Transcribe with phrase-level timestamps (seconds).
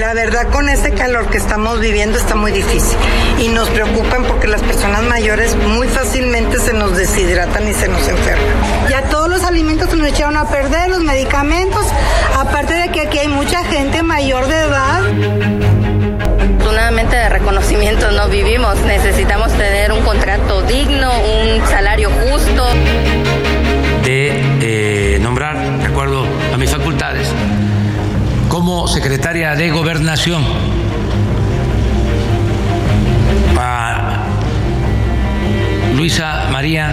[0.00, 2.96] La verdad con este calor que estamos viviendo está muy difícil
[3.38, 8.08] y nos preocupan porque las personas mayores muy fácilmente se nos deshidratan y se nos
[8.08, 8.88] enferman.
[8.88, 11.84] Ya todos los alimentos se nos echaron a perder, los medicamentos,
[12.34, 15.02] aparte de que aquí hay mucha gente mayor de edad
[16.70, 18.76] afortunadamente de reconocimiento no vivimos.
[18.86, 22.64] Necesitamos tener un contrato digno, un salario justo.
[24.04, 24.49] De
[28.90, 30.44] secretaria de gobernación
[33.56, 34.24] a
[35.94, 36.92] Luisa María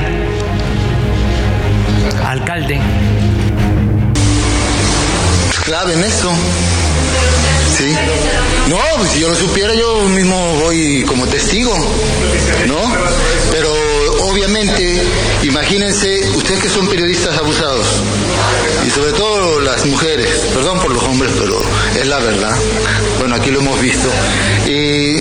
[2.23, 2.79] Alcalde.
[5.65, 6.31] Clave en eso.
[7.77, 7.95] Sí.
[8.69, 11.75] No, pues si yo lo supiera, yo mismo voy como testigo,
[12.67, 12.79] ¿no?
[13.51, 13.86] Pero
[14.37, 15.01] obviamente,
[15.41, 17.87] imagínense, ustedes que son periodistas abusados,
[18.85, 21.59] y sobre todo las mujeres, perdón por los hombres, pero
[21.99, 22.55] es la verdad.
[23.17, 24.07] Bueno, aquí lo hemos visto.
[24.67, 25.17] Y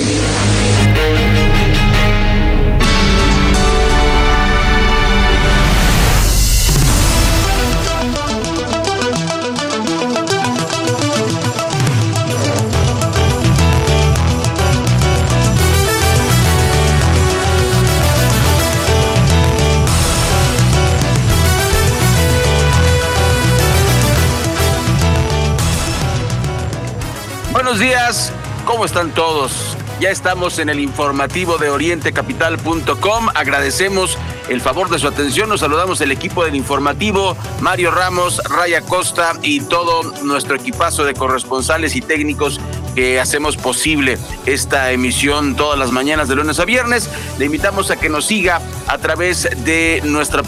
[28.86, 29.76] están todos?
[30.00, 33.28] Ya estamos en el informativo de orientecapital.com.
[33.34, 34.16] Agradecemos
[34.48, 35.48] el favor de su atención.
[35.48, 41.14] Nos saludamos el equipo del informativo, Mario Ramos, Raya Costa y todo nuestro equipazo de
[41.14, 42.60] corresponsales y técnicos
[42.94, 47.10] que hacemos posible esta emisión todas las mañanas de lunes a viernes.
[47.38, 50.42] Le invitamos a que nos siga a través de nuestra,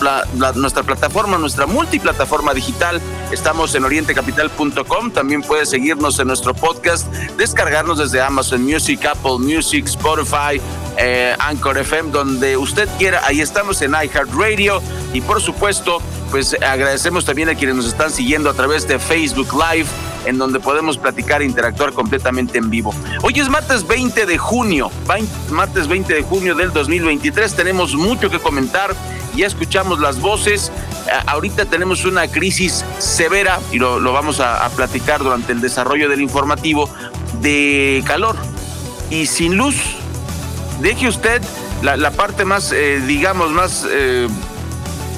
[0.55, 3.01] nuestra plataforma, nuestra multiplataforma digital.
[3.33, 5.11] Estamos en orientecapital.com.
[5.11, 10.61] También puede seguirnos en nuestro podcast, descargarnos desde Amazon Music, Apple Music, Spotify,
[10.97, 13.23] eh, Anchor FM, donde usted quiera.
[13.27, 14.81] Ahí estamos en iHeartRadio
[15.13, 15.99] y por supuesto,
[16.31, 19.89] pues agradecemos también a quienes nos están siguiendo a través de Facebook Live
[20.29, 22.95] en donde podemos platicar e interactuar completamente en vivo.
[23.23, 24.91] Hoy es martes 20 de junio,
[25.51, 28.95] martes 20 de junio del 2023, tenemos mucho que comentar,
[29.35, 30.71] ya escuchamos las voces,
[31.27, 36.91] ahorita tenemos una crisis severa y lo, vamos a, platicar durante el desarrollo del informativo
[37.41, 38.37] de calor
[39.11, 39.77] y sin luz.
[40.83, 41.41] Deje usted
[41.83, 43.87] la, parte más, eh, digamos, más...
[43.91, 44.29] Eh,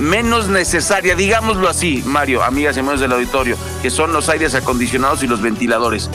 [0.00, 5.22] menos necesaria, digámoslo así, Mario, amigas y amigos del auditorio, que son los aires acondicionados
[5.22, 6.10] y los ventiladores.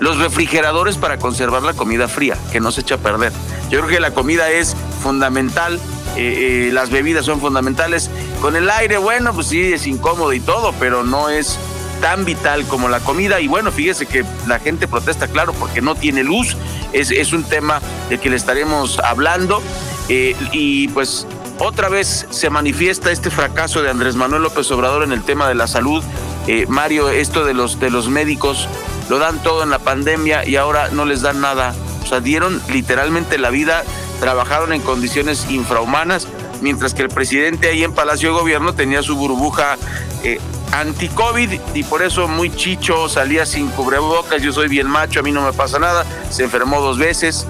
[0.00, 3.32] Los refrigeradores para conservar la comida fría, que no se echa a perder.
[3.70, 5.80] Yo creo que la comida es fundamental,
[6.16, 8.10] eh, eh, las bebidas son fundamentales.
[8.40, 11.58] Con el aire, bueno, pues sí, es incómodo y todo, pero no es
[12.00, 13.40] tan vital como la comida.
[13.40, 16.56] Y bueno, fíjese que la gente protesta, claro, porque no tiene luz.
[16.92, 19.62] Es, es un tema del que le estaremos hablando.
[20.08, 21.26] Eh, y pues
[21.58, 25.54] otra vez se manifiesta este fracaso de Andrés Manuel López Obrador en el tema de
[25.54, 26.02] la salud.
[26.46, 28.68] Eh, Mario, esto de los, de los médicos,
[29.08, 31.74] lo dan todo en la pandemia y ahora no les dan nada.
[32.02, 33.84] O sea, dieron literalmente la vida,
[34.20, 36.28] trabajaron en condiciones infrahumanas,
[36.60, 39.76] mientras que el presidente ahí en Palacio de Gobierno tenía su burbuja
[40.22, 40.40] eh,
[40.72, 45.32] anti-COVID y por eso muy chicho, salía sin cubrebocas, yo soy bien macho, a mí
[45.32, 47.46] no me pasa nada, se enfermó dos veces,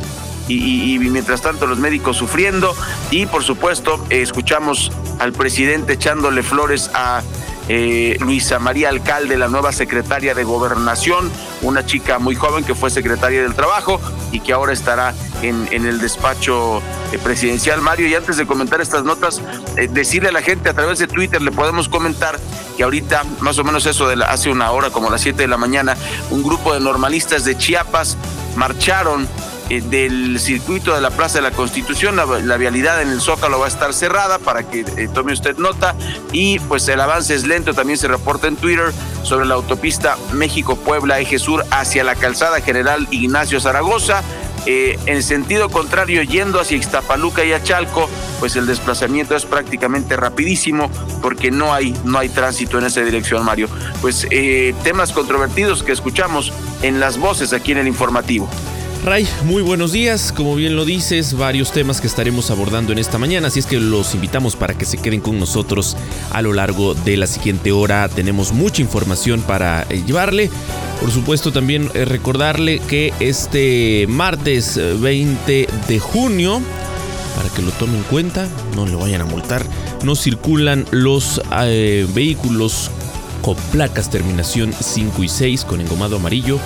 [0.49, 2.75] y, mientras tanto los médicos sufriendo
[3.11, 7.23] y por supuesto escuchamos al presidente echándole flores a
[7.69, 11.31] eh, Luisa María Alcalde, la nueva secretaria de Gobernación,
[11.63, 16.01] una chica muy joven que fue secretaria del Trabajo y que ahora estará en, el
[16.01, 16.81] despacho
[17.13, 17.81] eh, presidencial.
[17.81, 19.43] Mario, y antes de comentar estas notas,
[19.77, 22.39] eh, decirle a la gente a través de Twitter, le podemos comentar
[22.77, 25.57] que ahorita, más o menos eso de hace una hora, como las 7 de la
[25.57, 25.97] mañana,
[26.31, 28.17] un grupo de normalistas de Chiapas
[28.57, 29.29] marcharon eh,
[29.69, 32.17] del circuito de la Plaza de la Constitución.
[32.17, 35.95] La, vialidad en el Zócalo va a estar cerrada para que eh, tome usted nota.
[36.33, 37.75] Y pues el avance es lento.
[37.75, 43.07] También se reporta en Twitter sobre la autopista México-Puebla, eje sur, hacia la calzada General
[43.11, 44.23] Ignacio Zaragoza.
[44.67, 48.09] Eh, en sentido contrario, yendo hacia Ixtapaluca y Achalco,
[48.41, 50.91] pues el desplazamiento es prácticamente rapidísimo
[51.23, 53.69] porque no hay, no hay tránsito en esa dirección, Mario.
[54.01, 54.27] Pues
[54.83, 56.53] temas controvertidos que escuchamos
[56.83, 58.49] en las voces aquí en el informativo.
[59.05, 60.33] Ray, muy buenos días.
[60.33, 63.79] Como bien lo dices, varios temas que estaremos abordando en esta mañana, así es que
[63.79, 65.97] los invitamos para que se queden con nosotros
[66.33, 68.09] a lo largo de la siguiente hora.
[68.09, 70.51] Tenemos mucha información para eh, llevarle.
[71.01, 76.61] Por supuesto, también eh, recordarle que este martes 20 eh, de junio,
[77.37, 79.65] para que lo tomen en cuenta, no le vayan a multar,
[80.05, 81.41] no circulan los
[82.15, 82.91] vehículos
[83.43, 86.59] con placas terminación 5 y 6 con engomado amarillo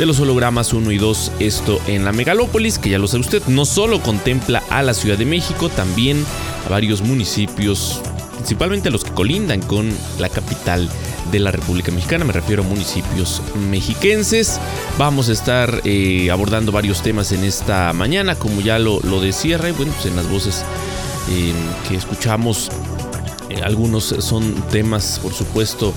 [0.00, 3.42] de los hologramas 1 y 2, esto en la megalópolis, que ya lo sabe usted,
[3.48, 6.24] no solo contempla a la Ciudad de México, también
[6.64, 8.00] a varios municipios,
[8.36, 10.88] principalmente los que colindan con la capital
[11.30, 14.58] de la República Mexicana, me refiero a municipios mexiquenses.
[14.96, 19.58] Vamos a estar eh, abordando varios temas en esta mañana, como ya lo, lo decía
[19.58, 20.64] Ray, bueno, pues en las voces
[21.30, 21.52] eh,
[21.86, 22.70] que escuchamos,
[23.50, 25.92] eh, algunos son temas, por supuesto,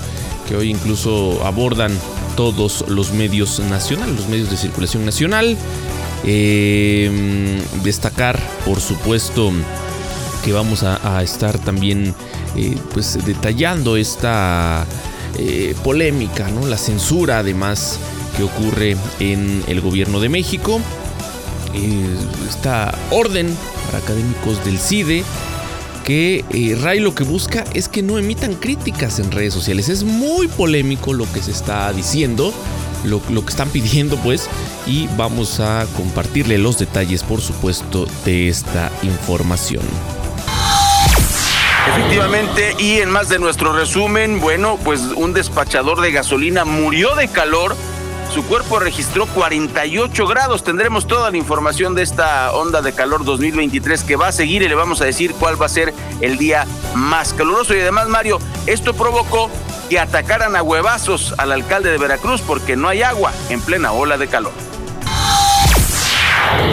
[0.46, 1.98] que hoy incluso abordan
[2.36, 5.56] todos los medios nacionales, los medios de circulación nacional.
[7.82, 9.52] destacar, por supuesto,
[10.44, 12.14] que vamos a, estar también
[12.92, 14.86] pues detallando esta
[15.36, 16.66] eh, polémica, ¿no?
[16.66, 17.98] La censura además
[18.36, 20.80] que ocurre en el gobierno de México.
[21.74, 22.06] Eh,
[22.48, 23.56] esta orden
[23.86, 25.24] para académicos del CIDE
[26.04, 29.88] que eh, Ray lo que busca es que no emitan críticas en redes sociales.
[29.88, 32.52] Es muy polémico lo que se está diciendo,
[33.04, 34.48] lo, lo, que están pidiendo pues,
[34.86, 39.82] y vamos a compartirle los detalles por supuesto de esta información.
[41.86, 47.28] Efectivamente, y en más de nuestro resumen, bueno, pues un despachador de gasolina murió de
[47.28, 47.76] calor.
[48.34, 50.64] Su cuerpo registró 48 grados.
[50.64, 54.68] Tendremos toda la información de esta onda de calor 2023 que va a seguir y
[54.68, 56.66] le vamos a decir cuál va a ser el día
[56.96, 57.76] más caluroso.
[57.76, 59.52] Y además, Mario, esto provocó
[59.88, 64.18] que atacaran a huevazos al alcalde de Veracruz porque no hay agua en plena ola
[64.18, 64.52] de calor.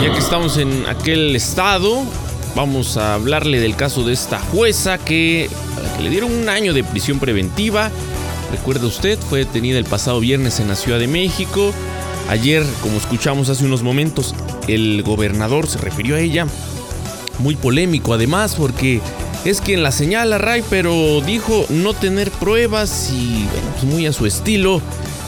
[0.02, 2.04] Ya que estamos en aquel estado,
[2.56, 5.50] Vamos a hablarle del caso de esta jueza que,
[6.02, 7.90] le dieron un año de prisión preventiva.
[8.52, 11.74] Recuerda usted, fue detenida el pasado viernes en la Ciudad de México.
[12.30, 14.36] Ayer, como escuchamos hace unos momentos,
[14.68, 16.46] el gobernador se refirió a ella.
[17.40, 19.02] Muy polémico además porque
[19.46, 24.14] es quien la señala Ray, pero dijo no tener pruebas y bueno, pues muy a
[24.14, 24.82] su estilo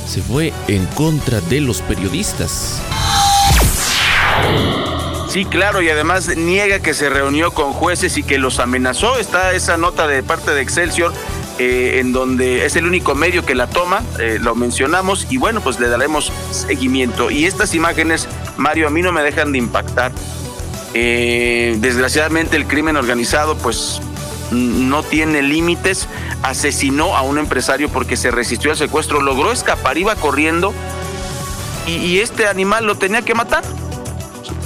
[0.08, 2.82] se fue en contra de los periodistas.
[5.30, 9.18] Sí, claro, y además niega que se reunió con jueces y que los amenazó.
[9.18, 11.12] Está esa nota de parte de Excelsior
[11.60, 15.62] eh, en donde es el único medio que la toma, eh, lo mencionamos y bueno,
[15.62, 17.30] pues le daremos seguimiento.
[17.30, 18.28] Y estas imágenes,
[18.58, 20.12] Mario, a mí no me dejan de impactar.
[20.96, 24.00] Eh, desgraciadamente el crimen organizado pues
[24.52, 26.08] no tiene límites,
[26.44, 30.74] asesinó a un empresario porque se resistió al secuestro, logró escapar, iba corriendo
[31.88, 33.64] y, este animal lo tenía que matar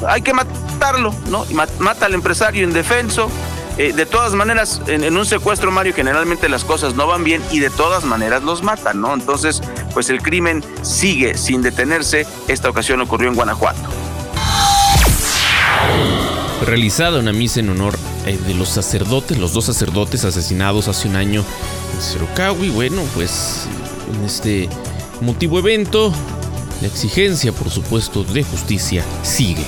[0.07, 1.45] hay que matarlo, ¿no?
[1.79, 3.29] Mata al empresario indefenso.
[3.77, 7.59] Eh, de todas maneras, en, un secuestro, Mario, generalmente las cosas no van bien y
[7.59, 9.13] de todas maneras los matan, ¿no?
[9.13, 9.61] Entonces,
[9.93, 12.25] pues el crimen sigue sin detenerse.
[12.47, 13.79] Esta ocasión ocurrió en Guanajuato.
[16.65, 17.95] Realizada una misa en honor
[18.25, 21.43] eh, de los sacerdotes, los dos sacerdotes asesinados hace un año
[21.93, 22.69] en Cerocawi.
[22.69, 23.67] Bueno, pues
[24.11, 24.69] en este
[25.21, 26.11] motivo evento,
[26.81, 29.65] la exigencia, por supuesto, de justicia sigue.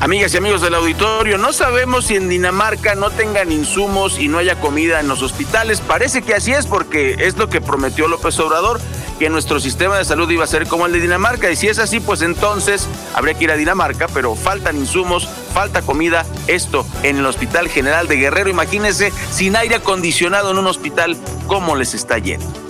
[0.00, 4.38] Amigas y amigos del auditorio, no sabemos si en Dinamarca no tengan insumos y no
[4.38, 5.80] haya comida en los hospitales.
[5.80, 8.80] Parece que así es porque es lo que prometió López Obrador,
[9.18, 11.50] que nuestro sistema de salud iba a ser como el de Dinamarca.
[11.50, 15.82] Y si es así, pues entonces habría que ir a Dinamarca, pero faltan insumos, falta
[15.82, 16.24] comida.
[16.46, 18.48] Esto en el Hospital General de Guerrero.
[18.48, 21.16] Imagínense, sin aire acondicionado en un hospital,
[21.48, 22.67] ¿cómo les está yendo?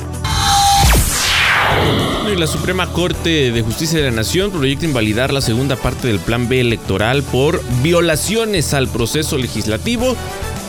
[2.31, 6.19] Y la Suprema Corte de Justicia de la Nación proyecta invalidar la segunda parte del
[6.19, 10.15] Plan B electoral por violaciones al proceso legislativo,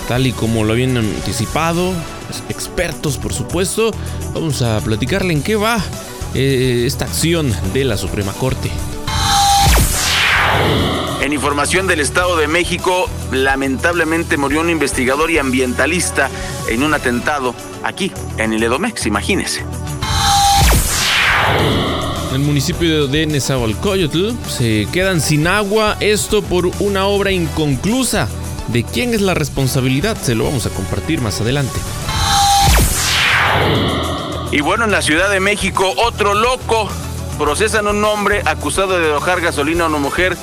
[0.07, 1.93] tal y como lo habían anticipado
[2.48, 3.91] expertos, por supuesto.
[4.33, 5.83] Vamos a platicarle en qué va
[6.33, 8.72] eh, esta acción de la Suprema Corte.
[11.22, 16.29] En información del Estado de México, lamentablemente murió un investigador y ambientalista
[16.69, 19.65] en un atentado aquí, en el Edomex, imagínese.
[22.29, 28.27] En el municipio de Nezahualcóyotl se quedan sin agua, esto por una obra inconclusa.
[28.68, 30.15] ¿De quién es la responsabilidad?
[30.22, 31.79] Se lo vamos a compartir más adelante.
[34.51, 36.88] Y bueno, en la Ciudad de México, otro loco.
[37.38, 40.38] Procesan un hombre acusado de arrojar gasolina a una mujer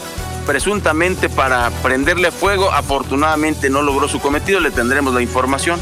[0.47, 2.73] presuntamente para prenderle fuego.
[2.73, 5.79] Afortunadamente no logró su cometido, le tendremos la información.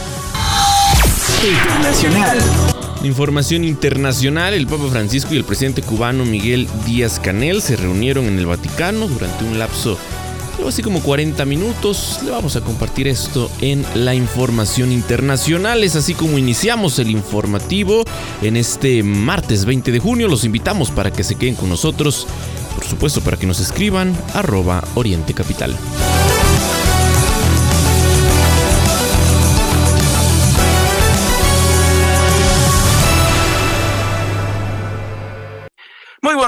[1.43, 2.74] Internacional.
[3.05, 8.39] Información internacional, el Papa Francisco y el presidente cubano Miguel Díaz Canel se reunieron en
[8.39, 9.99] el Vaticano durante un lapso
[10.57, 12.21] de así como 40 minutos.
[12.25, 15.85] Le vamos a compartir esto en la información internacional.
[15.85, 18.05] Es así como iniciamos el informativo
[18.41, 20.27] en este martes 20 de junio.
[20.27, 22.27] Los invitamos para que se queden con nosotros.
[22.75, 25.77] Por supuesto, para que nos escriban arroba Oriente Capital.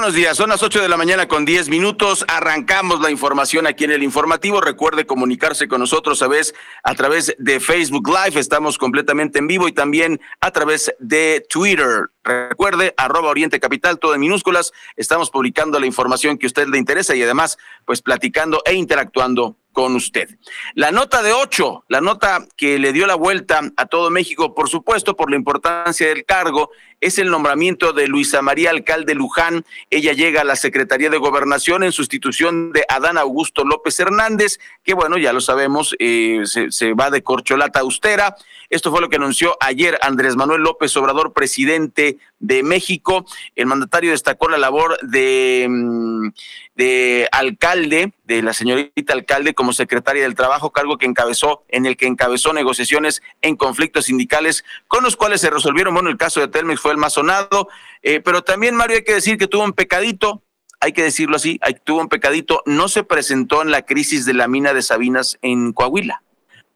[0.07, 2.23] Buenos días, son las 8 de la mañana con 10 minutos.
[2.29, 4.61] Arrancamos la información aquí en el informativo.
[4.61, 8.39] Recuerde comunicarse con nosotros a, vez, a través de Facebook Live.
[8.39, 12.05] Estamos completamente en vivo y también a través de Twitter.
[12.23, 14.71] Recuerde, arroba Oriente Capital, todo en minúsculas.
[14.95, 19.57] Estamos publicando la información que a usted le interesa y además, pues platicando e interactuando
[19.77, 20.27] con usted.
[20.73, 24.69] La nota de ocho, la nota que le dio la vuelta a todo México, por
[24.69, 29.65] supuesto, por la importancia del cargo, es el nombramiento de Luisa María Alcalde Luján.
[29.89, 34.93] Ella llega a la Secretaría de Gobernación en sustitución de Adán Augusto López Hernández, que
[34.93, 38.35] bueno, ya lo sabemos, eh, se, va de corcholata austera.
[38.69, 43.25] Esto fue lo que anunció ayer Andrés Manuel López Obrador, presidente de México.
[43.55, 46.29] El mandatario destacó la labor de, mm,
[46.75, 51.95] de alcalde, de la señorita alcalde como secretaria del Trabajo, cargo que encabezó, en el
[51.95, 56.47] que encabezó negociaciones en conflictos sindicales, con los cuales se resolvieron, bueno, el caso de
[56.47, 57.15] Telmex fue el más
[58.01, 60.43] eh, pero también Mario hay que decir que tuvo un pecadito,
[60.79, 64.47] hay que decirlo así, tuvo un pecadito, no se presentó en la crisis de la
[64.47, 66.21] mina de Sabinas en Coahuila.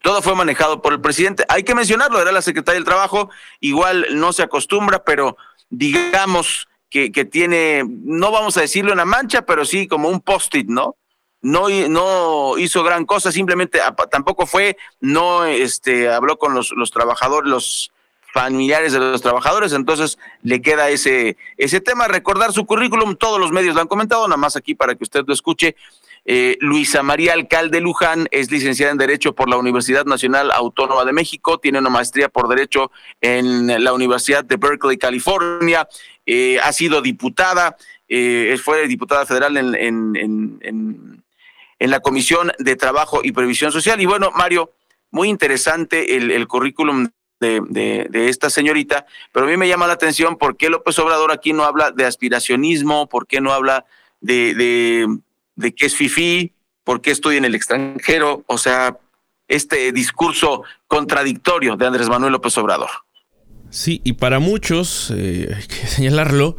[0.02, 1.46] Todo fue manejado por el presidente.
[1.48, 5.38] Hay que mencionarlo, era la secretaria del Trabajo, igual no se acostumbra, pero
[5.70, 10.98] digamos que, tiene, no vamos a decirlo una mancha, pero sí como un post-it, ¿no?
[11.42, 13.80] no, no hizo gran cosa, simplemente
[14.12, 17.92] tampoco fue, no este, habló con los, los trabajadores, los
[18.34, 23.52] familiares de los trabajadores, entonces le queda ese, ese tema, recordar su currículum, todos los
[23.52, 25.76] medios lo han comentado, nada más aquí para que usted lo escuche.
[26.24, 31.14] Eh, Luisa María Alcalde Luján es licenciada en Derecho por la Universidad Nacional Autónoma de
[31.14, 35.88] México, tiene una maestría por Derecho en la Universidad de Berkeley, California,
[36.26, 37.76] eh, ha sido diputada,
[38.08, 41.24] eh, fue diputada federal en, en, en,
[41.80, 44.00] en, la Comisión de Trabajo y Previsión Social.
[44.00, 44.72] Y bueno, Mario,
[45.10, 47.10] muy interesante el, el currículum
[47.42, 51.32] de, de, esta señorita, pero a mí me llama la atención por qué López Obrador
[51.32, 53.86] aquí no habla de aspiracionismo, por qué no habla
[54.22, 55.08] de, de,
[55.56, 58.98] de qué es FIFI, por qué estoy en el extranjero, o sea,
[59.48, 62.90] este discurso contradictorio de Andrés Manuel López Obrador.
[63.72, 66.58] Sí, y para muchos, eh, hay que señalarlo,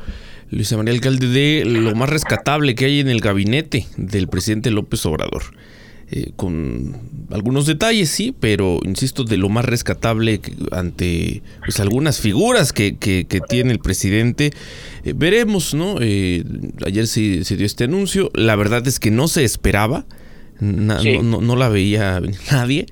[0.51, 5.07] Luisa María Alcalde de lo más rescatable que hay en el gabinete del presidente López
[5.07, 5.45] Obrador.
[6.15, 6.95] Eh, con
[7.31, 13.25] algunos detalles, sí, pero insisto, de lo más rescatable ante pues, algunas figuras que, que,
[13.49, 14.51] tiene el presidente.
[15.05, 15.97] Eh, veremos, ¿no?
[16.03, 16.45] Eh,
[16.85, 18.31] ayer se, se, dio este anuncio.
[18.35, 20.05] La verdad es que no se esperaba.
[20.61, 20.67] sí.
[20.67, 22.85] no, no, no, la veía nadie.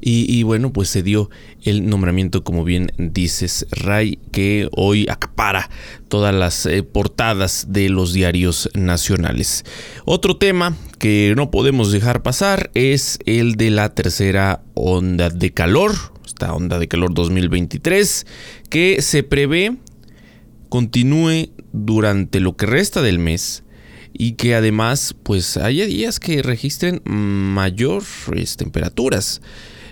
[0.00, 1.28] Y, bueno, pues se dio
[1.62, 5.68] el nombramiento, como bien dices, Ray, que hoy acapara
[6.08, 9.64] todas las eh, portadas de los diarios nacionales.
[10.04, 15.92] Otro tema que no podemos dejar pasar es el de la tercera onda de calor,
[16.24, 18.26] esta onda de calor 2023,
[18.70, 19.76] que se prevé
[20.68, 23.64] continúe durante lo que resta del mes
[24.12, 29.40] y que además pues haya días que registren mayores temperaturas.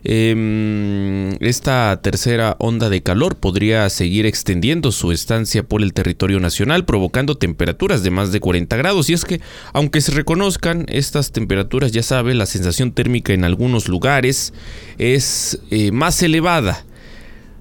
[0.09, 6.85] Eh, esta tercera onda de calor podría seguir extendiendo su estancia por el territorio nacional,
[6.85, 9.11] provocando temperaturas de más de 40 grados.
[9.11, 9.41] Y es que,
[9.73, 14.55] aunque se reconozcan estas temperaturas, ya sabe, la sensación térmica en algunos lugares
[14.97, 16.85] es eh, más elevada.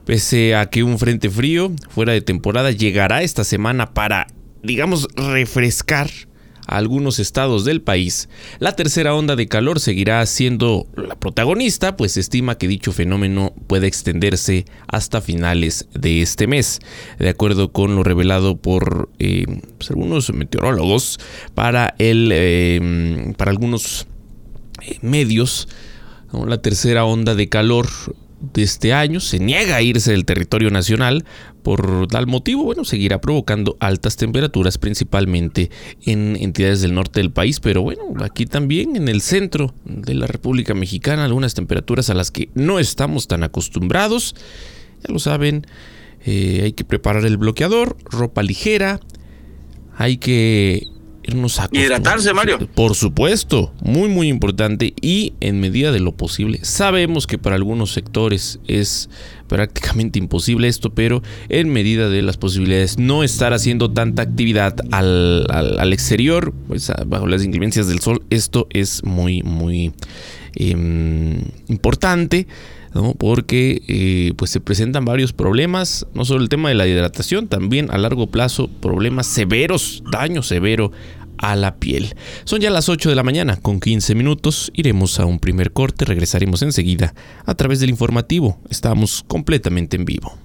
[0.05, 4.27] Pese a que un frente frío fuera de temporada llegará esta semana para,
[4.61, 6.11] digamos, refrescar
[6.67, 8.29] algunos estados del país,
[8.59, 13.53] la tercera onda de calor seguirá siendo la protagonista, pues se estima que dicho fenómeno
[13.67, 16.79] puede extenderse hasta finales de este mes.
[17.19, 19.45] De acuerdo con lo revelado por eh,
[19.77, 21.19] pues algunos meteorólogos,
[21.53, 24.07] para, el, eh, para algunos
[24.81, 25.67] eh, medios,
[26.33, 27.87] la tercera onda de calor
[28.39, 31.25] de este año se niega a irse del territorio nacional.
[31.63, 35.71] Por tal motivo, bueno, seguirá provocando altas temperaturas principalmente
[36.05, 40.27] en entidades del norte del país, pero bueno, aquí también en el centro de la
[40.27, 44.35] República Mexicana, algunas temperaturas a las que no estamos tan acostumbrados.
[45.03, 45.65] Ya lo saben,
[46.23, 48.99] eh, hay que preparar el bloqueador, ropa ligera,
[49.97, 50.87] hay que
[51.27, 52.59] irnos a hidratarse, Mario.
[52.73, 56.59] Por supuesto, muy muy importante y en medida de lo posible.
[56.63, 59.09] Sabemos que para algunos sectores es
[59.47, 65.45] prácticamente imposible esto, pero en medida de las posibilidades no estar haciendo tanta actividad al,
[65.49, 69.93] al, al exterior, pues bajo las inclemencias del sol, esto es muy muy
[70.55, 72.47] eh, importante.
[72.95, 73.13] ¿No?
[73.13, 77.91] porque eh, pues se presentan varios problemas, no solo el tema de la hidratación, también
[77.91, 80.91] a largo plazo problemas severos, daño severo
[81.37, 82.15] a la piel.
[82.45, 86.05] Son ya las 8 de la mañana con 15 minutos, iremos a un primer corte,
[86.05, 87.13] regresaremos enseguida
[87.45, 90.37] a través del informativo, estamos completamente en vivo.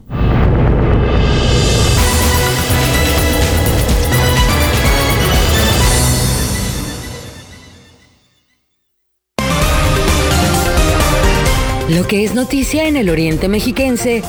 [12.00, 14.23] Lo que es noticia en el Oriente Mexiquense,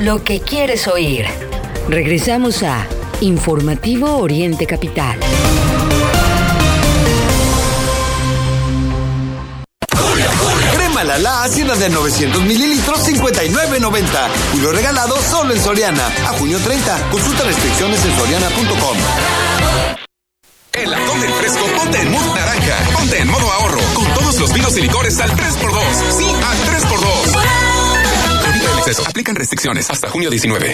[0.00, 1.26] lo que quieres oír.
[1.88, 2.88] Regresamos a
[3.20, 5.20] Informativo Oriente Capital.
[11.04, 14.04] Lala Hacienda de 900 mililitros 59.90.
[14.54, 16.08] Y lo regalado solo en Soriana.
[16.08, 17.10] A junio 30.
[17.10, 20.03] Consulta restricciones en soriana.com.
[20.84, 22.76] El latón del fresco, ponte en modo naranja.
[22.92, 23.80] Ponte en modo ahorro.
[23.94, 26.10] Con todos los vinos y licores al 3x2.
[26.10, 28.48] Sí, al 3x2.
[28.50, 29.02] Evita el exceso.
[29.06, 30.73] Aplican restricciones hasta junio 19.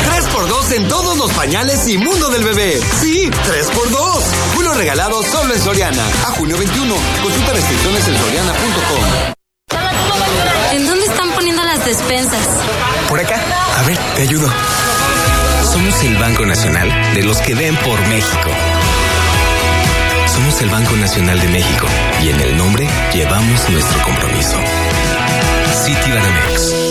[0.31, 2.79] 3x2 en todos los pañales y mundo del bebé.
[3.01, 4.23] Sí, 3x2.
[4.59, 6.03] Uno regalado solo en Soriana.
[6.25, 6.95] A junio 21.
[7.21, 9.03] Consulta restricciones en soriana.com.
[10.71, 12.47] ¿En dónde están poniendo las despensas?
[13.09, 13.41] Por acá.
[13.77, 14.47] A ver, te ayudo.
[15.69, 18.49] Somos el Banco Nacional de los que ven por México.
[20.33, 21.87] Somos el Banco Nacional de México
[22.23, 24.57] y en el nombre llevamos nuestro compromiso.
[25.83, 26.90] Citibanamex.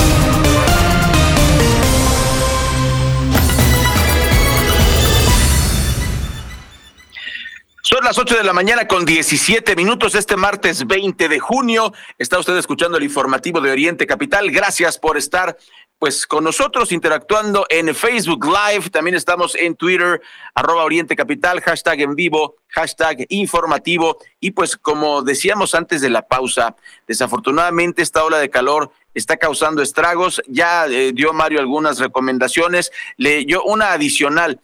[8.03, 11.93] Las 8 de la mañana con 17 minutos este martes 20 de junio.
[12.17, 14.49] Está usted escuchando el informativo de Oriente Capital.
[14.49, 15.55] Gracias por estar
[15.99, 18.89] pues con nosotros interactuando en Facebook Live.
[18.89, 20.19] También estamos en Twitter,
[20.55, 24.17] arroba Oriente Capital, hashtag en vivo, hashtag informativo.
[24.39, 26.75] Y pues como decíamos antes de la pausa,
[27.07, 30.41] desafortunadamente esta ola de calor está causando estragos.
[30.47, 32.91] Ya eh, dio Mario algunas recomendaciones.
[33.17, 34.59] Le dio una adicional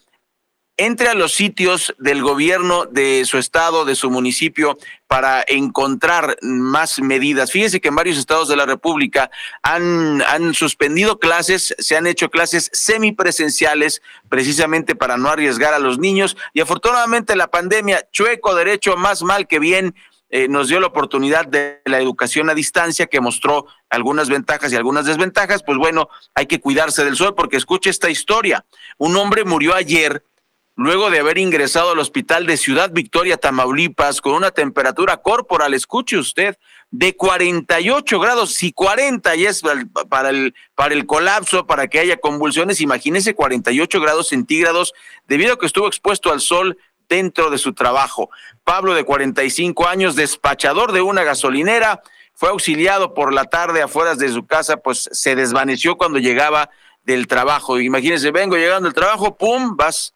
[0.77, 6.99] entre a los sitios del gobierno de su estado, de su municipio, para encontrar más
[6.99, 7.51] medidas.
[7.51, 9.31] Fíjese que en varios estados de la República
[9.63, 10.21] han,
[10.53, 16.37] suspendido clases, se han hecho clases semipresenciales, precisamente para no arriesgar a los niños.
[16.53, 19.95] Y afortunadamente la pandemia, chueco derecho, más mal que bien,
[20.29, 24.75] eh, nos dio la oportunidad de la educación a distancia que mostró algunas ventajas y
[24.75, 25.63] algunas desventajas.
[25.63, 28.63] Pues bueno, hay que cuidarse del sol porque escuche esta historia.
[28.97, 30.21] Un hombre murió ayer
[30.77, 36.17] luego de haber ingresado al hospital de Ciudad Victoria, Tamaulipas, con una temperatura corporal, escuche
[36.17, 36.55] usted,
[36.91, 39.63] de 48 grados, si 40 ya es
[40.07, 44.93] para el, para el colapso, para que haya convulsiones, imagínese 48 grados centígrados,
[45.27, 46.77] debido a que estuvo expuesto al sol
[47.09, 48.29] dentro de su trabajo.
[48.63, 52.03] Pablo, de 45 años, despachador de una gasolinera,
[52.35, 56.69] fue auxiliado por la tarde afuera de su casa, pues se desvaneció cuando llegaba
[57.03, 57.79] del trabajo.
[57.79, 60.13] Imagínese, vengo llegando del trabajo, pum, vas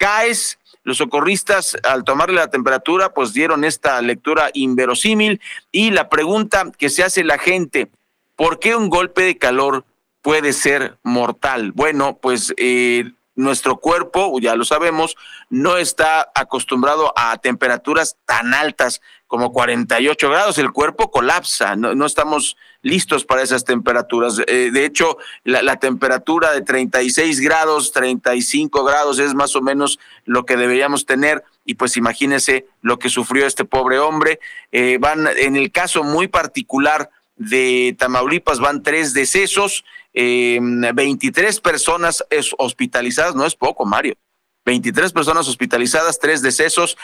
[0.00, 0.58] caes.
[0.82, 5.40] Los socorristas, al tomarle la temperatura, pues dieron esta lectura inverosímil.
[5.70, 7.90] Y la pregunta que se hace la gente,
[8.34, 9.84] ¿por qué un golpe de calor
[10.22, 11.72] puede ser mortal?
[11.72, 15.16] Bueno, pues eh, nuestro cuerpo, ya lo sabemos,
[15.50, 20.58] no está acostumbrado a temperaturas tan altas como 48 grados.
[20.58, 24.40] El cuerpo colapsa, no, estamos listos para esas temperaturas.
[24.48, 30.44] Eh, de hecho, la, temperatura de 36 grados, 35 grados es más o menos lo
[30.44, 31.44] que deberíamos tener.
[31.64, 34.40] Y pues imagínese lo que sufrió este pobre hombre.
[34.72, 42.24] Eh, van, en el caso muy particular de Tamaulipas, van tres decesos, eh, 23 personas
[42.58, 44.16] hospitalizadas, no es poco, Mario.
[44.64, 46.96] 23 personas hospitalizadas, tres decesos,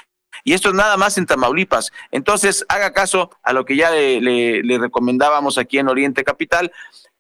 [0.45, 1.93] y esto es nada más en Tamaulipas.
[2.11, 6.73] Entonces, haga caso a lo que ya le, recomendábamos aquí en Oriente Capital.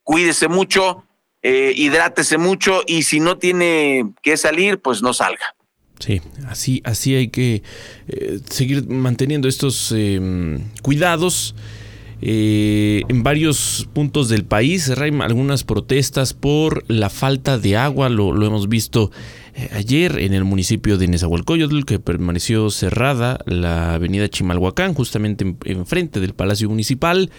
[0.02, 1.04] Cuídese mucho,
[1.42, 5.54] eh, hidrátese mucho y si no tiene que salir, pues no salga.
[5.98, 7.62] Sí, así, así hay que
[8.08, 11.54] eh, seguir manteniendo estos eh, cuidados.
[12.22, 18.34] Eh, en varios puntos del país hay algunas protestas por la falta de agua, lo,
[18.46, 19.10] hemos visto
[19.72, 26.34] ayer en el municipio de Nezahualcóyotl, que permaneció cerrada la avenida Chimalhuacán, justamente enfrente del
[26.34, 27.30] Palacio Municipal,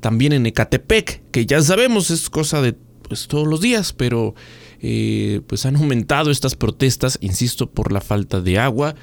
[0.00, 2.74] también en Ecatepec, que ya sabemos es cosa de
[3.08, 4.34] pues, todos los días, pero
[4.80, 8.94] eh, pues han aumentado estas protestas, insisto, por la falta de agua.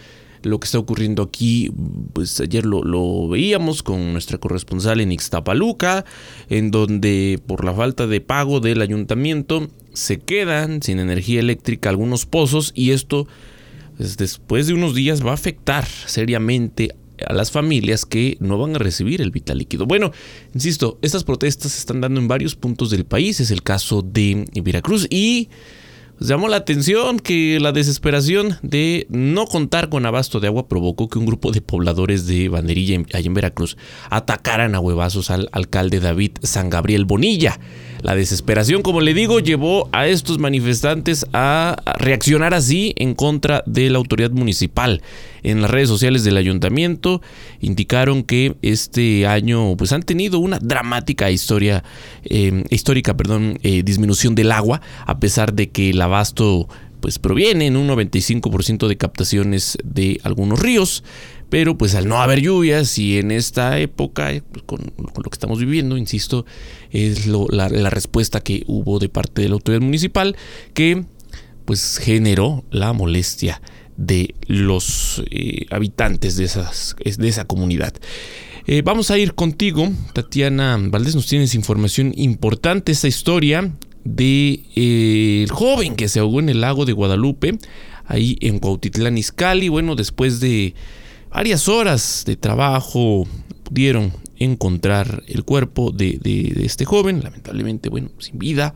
[0.41, 1.71] Lo que está ocurriendo aquí,
[2.11, 6.03] pues ayer lo, lo, veíamos con nuestra corresponsal en Ixtapaluca,
[6.49, 12.25] en donde por la falta de pago del ayuntamiento se quedan sin energía eléctrica algunos
[12.25, 13.27] pozos y esto
[13.97, 18.75] pues, después de unos días va a afectar seriamente a las familias que no van
[18.75, 19.85] a recibir el vital líquido.
[19.85, 20.11] Bueno,
[20.53, 24.45] insisto, estas protestas se están dando en varios puntos del país, es el caso de
[24.61, 25.49] Veracruz y
[26.17, 31.07] pues, llamó la atención que la desesperación de no contar con abasto de agua provocó
[31.07, 33.77] que un grupo de pobladores de Banderilla, allá en Veracruz,
[34.09, 37.59] atacaran a huevazos al alcalde David San Gabriel Bonilla.
[38.03, 43.89] La desesperación, como le digo, llevó a estos manifestantes a reaccionar así en contra de
[43.89, 45.01] la autoridad municipal.
[45.41, 47.21] En las redes sociales del ayuntamiento
[47.61, 51.85] indicaron que este año pues han tenido una dramática historia
[52.25, 56.67] em, histórica, perdón, eh, disminución del agua a pesar de que el abasto
[56.99, 61.05] pues proviene en un 95% de captaciones de algunos ríos
[61.53, 65.59] pero pues al no haber lluvias y en esta época, pues, con, lo que estamos
[65.59, 66.47] viviendo, insisto,
[66.89, 70.35] es la, respuesta que hubo de parte de la autoridad municipal
[70.73, 71.05] que
[71.65, 73.61] pues generó la molestia
[73.97, 77.93] de los eh, habitantes de, esas, de esa comunidad.
[78.65, 83.71] Eh, vamos a ir contigo, Tatiana Valdés, nos tienes información importante, esta historia
[84.03, 87.59] de eh, el joven que se ahogó en el lago de Guadalupe,
[88.05, 90.73] ahí en Cuautitlán Izcalli, bueno, después de
[91.33, 93.27] varias horas de trabajo
[93.63, 96.19] pudieron encontrar el cuerpo de,
[96.63, 98.75] este joven, lamentablemente, bueno, sin vida.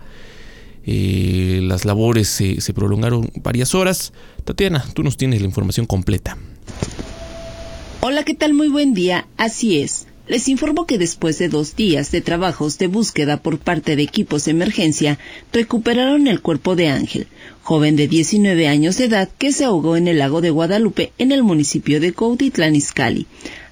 [0.85, 4.13] Eh, las labores se, se prolongaron varias horas.
[4.45, 6.37] Tatiana, tú nos tienes la información completa.
[8.01, 8.53] Hola, ¿qué tal?
[8.53, 9.27] Muy buen día.
[9.37, 10.07] Así es.
[10.27, 14.45] Les informo que después de dos días de trabajos de búsqueda por parte de equipos
[14.45, 15.19] de emergencia,
[15.53, 17.27] recuperaron el cuerpo de Ángel,
[17.67, 21.33] joven de 19 años de edad que se ahogó en el lago de Guadalupe en
[21.33, 22.77] el municipio de Cuautitlán.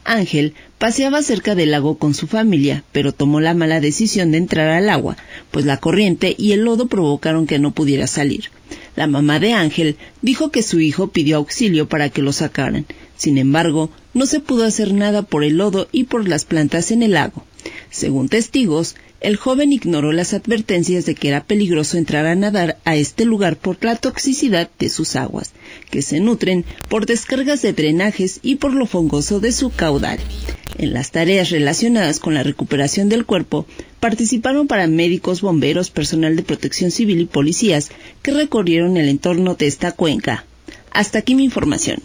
[0.03, 4.67] Ángel paseaba cerca del lago con su familia, pero tomó la mala decisión de entrar
[4.67, 5.15] al agua,
[5.49, 8.51] pues la corriente y el lodo provocaron que no pudiera salir.
[8.97, 12.85] La mamá de Ángel dijo que su hijo pidió auxilio para que lo sacaran.
[13.17, 17.03] Sin embargo, no se pudo hacer nada por el lodo y por las plantas en
[17.03, 17.43] el lago.
[17.89, 22.95] Según testigos, el joven ignoró las advertencias de que era peligroso entrar a nadar a
[22.95, 25.53] este lugar por la toxicidad de sus aguas,
[25.89, 30.19] que se nutren por descargas de drenajes y por lo fongoso de su caudal.
[30.77, 33.65] En las tareas relacionadas con la recuperación del cuerpo
[33.99, 37.89] participaron paramédicos, bomberos, personal de protección civil y policías
[38.21, 40.45] que recorrieron el entorno de esta cuenca.
[40.91, 42.03] Hasta aquí mi información.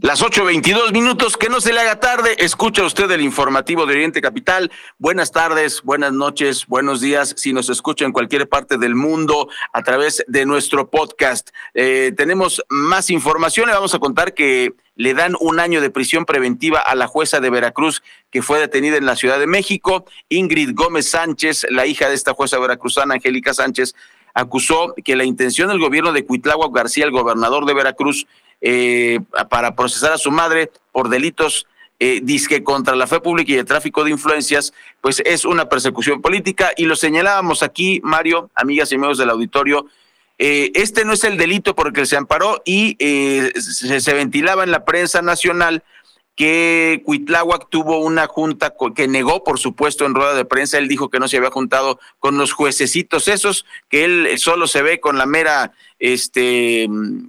[0.00, 2.34] Las 8.22 minutos, que no se le haga tarde.
[2.38, 4.70] Escucha usted el informativo de Oriente Capital.
[4.96, 7.34] Buenas tardes, buenas noches, buenos días.
[7.36, 12.62] Si nos escucha en cualquier parte del mundo a través de nuestro podcast, eh, tenemos
[12.70, 13.66] más información.
[13.66, 17.40] Le vamos a contar que le dan un año de prisión preventiva a la jueza
[17.40, 20.06] de Veracruz que fue detenida en la Ciudad de México.
[20.30, 23.94] Ingrid Gómez Sánchez, la hija de esta jueza veracruzana, Angélica Sánchez,
[24.32, 28.26] acusó que la intención del gobierno de Cuitláhuac García, el gobernador de Veracruz,
[28.62, 29.18] eh,
[29.50, 31.66] para procesar a su madre por delitos
[32.04, 36.20] eh, disque contra la fe pública y el tráfico de influencias, pues es una persecución
[36.20, 36.72] política.
[36.76, 39.86] Y lo señalábamos aquí, Mario, amigas y amigos del auditorio,
[40.38, 44.14] eh, este no es el delito por el que se amparó y eh, se, se,
[44.14, 45.84] ventilaba en la prensa nacional
[46.34, 50.78] que Cuitláhuac tuvo una junta que negó, por supuesto, en rueda de prensa.
[50.78, 54.82] Él dijo que no se había juntado con los juececitos esos, que él solo se
[54.82, 56.88] ve con la mera este,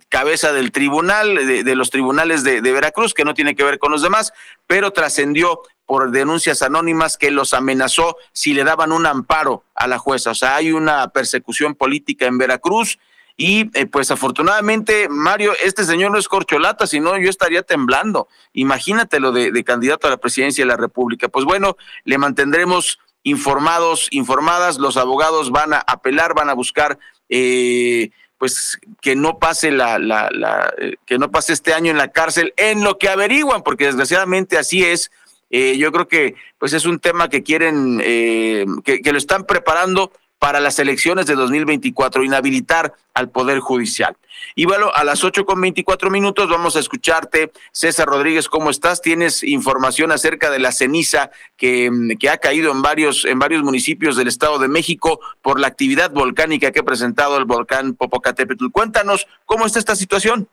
[0.10, 3.92] cabeza del tribunal, de, los tribunales de, de, Veracruz, que no tiene que ver con
[3.92, 4.34] los demás,
[4.68, 9.98] pero trascendió por denuncias anónimas que los amenazó si le daban un amparo a la
[9.98, 10.32] jueza.
[10.32, 13.00] O sea, hay una persecución política en Veracruz
[13.36, 18.28] y eh, pues afortunadamente, Mario, este señor no es corcholata, sino yo estaría temblando.
[18.54, 21.30] Imagínatelo de, de candidato a la presidencia de la República.
[21.30, 24.78] Pues bueno, le mantendremos informados, informadas.
[24.78, 30.30] Los abogados van a apelar, van a buscar eh, pues que no pase la, la,
[30.32, 33.86] la, eh, que no pase este año en la cárcel en lo que averiguan, porque
[33.86, 35.12] desgraciadamente así es.
[35.50, 39.46] Eh, yo creo que pues es un tema que quieren, eh, que, que lo están
[39.46, 40.12] preparando
[40.44, 44.18] para las elecciones de 2024, inhabilitar al Poder Judicial.
[44.56, 47.54] Y bueno, a las ocho con veinticuatro minutos vamos a escucharte.
[47.72, 49.02] César Rodríguez, ¿cómo estás?
[49.02, 54.18] ¿Tienes información acerca de la ceniza que, que ha caído en varios, en varios municipios
[54.18, 58.68] del Estado de México por la actividad volcánica que ha presentado el volcán Popocatépetl?
[58.70, 60.50] Cuéntanos, ¿cómo está esta situación?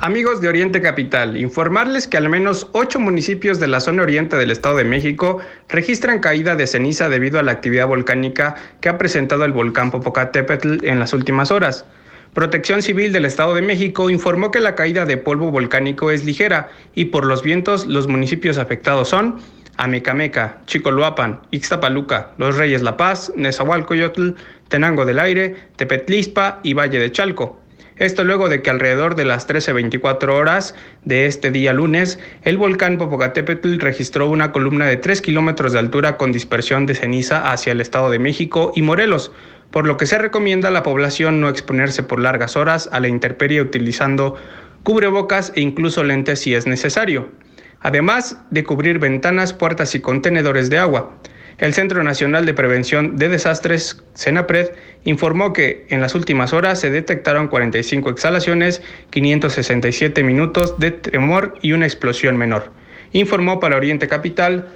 [0.00, 4.50] Amigos de Oriente Capital, informarles que al menos ocho municipios de la zona oriente del
[4.50, 9.44] Estado de México registran caída de ceniza debido a la actividad volcánica que ha presentado
[9.44, 11.86] el volcán Popocatépetl en las últimas horas.
[12.34, 16.68] Protección Civil del Estado de México informó que la caída de polvo volcánico es ligera
[16.94, 19.40] y por los vientos los municipios afectados son
[19.76, 24.30] Amecameca, Chicoloapan, Ixtapaluca, Los Reyes La Paz, Nezahualcoyotl,
[24.68, 27.63] Tenango del Aire, Tepetlispa y Valle de Chalco.
[27.96, 32.98] Esto luego de que alrededor de las 13.24 horas de este día lunes, el volcán
[32.98, 37.80] Popocatépetl registró una columna de 3 kilómetros de altura con dispersión de ceniza hacia el
[37.80, 39.30] Estado de México y Morelos,
[39.70, 43.06] por lo que se recomienda a la población no exponerse por largas horas a la
[43.06, 44.34] intemperie utilizando
[44.82, 47.30] cubrebocas e incluso lentes si es necesario,
[47.78, 51.16] además de cubrir ventanas, puertas y contenedores de agua.
[51.58, 54.70] El Centro Nacional de Prevención de Desastres, CENAPRED,
[55.04, 61.72] informó que en las últimas horas se detectaron 45 exhalaciones, 567 minutos de tremor y
[61.72, 62.72] una explosión menor.
[63.12, 64.68] Informó para Oriente Capital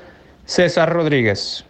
[0.45, 1.65] César Rodríguez.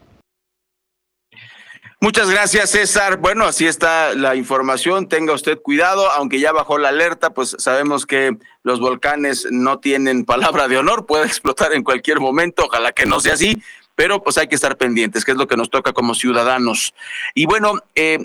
[2.01, 3.17] Muchas gracias, César.
[3.17, 5.09] Bueno, así está la información.
[5.09, 10.25] Tenga usted cuidado, aunque ya bajó la alerta, pues sabemos que los volcanes no tienen
[10.25, 12.67] palabra de honor, puede explotar en cualquier momento.
[12.67, 13.61] Ojalá que no sea así,
[13.99, 16.95] pero pues hay que estar pendientes, que es lo que nos toca como ciudadanos.
[17.35, 18.25] Y bueno, eh,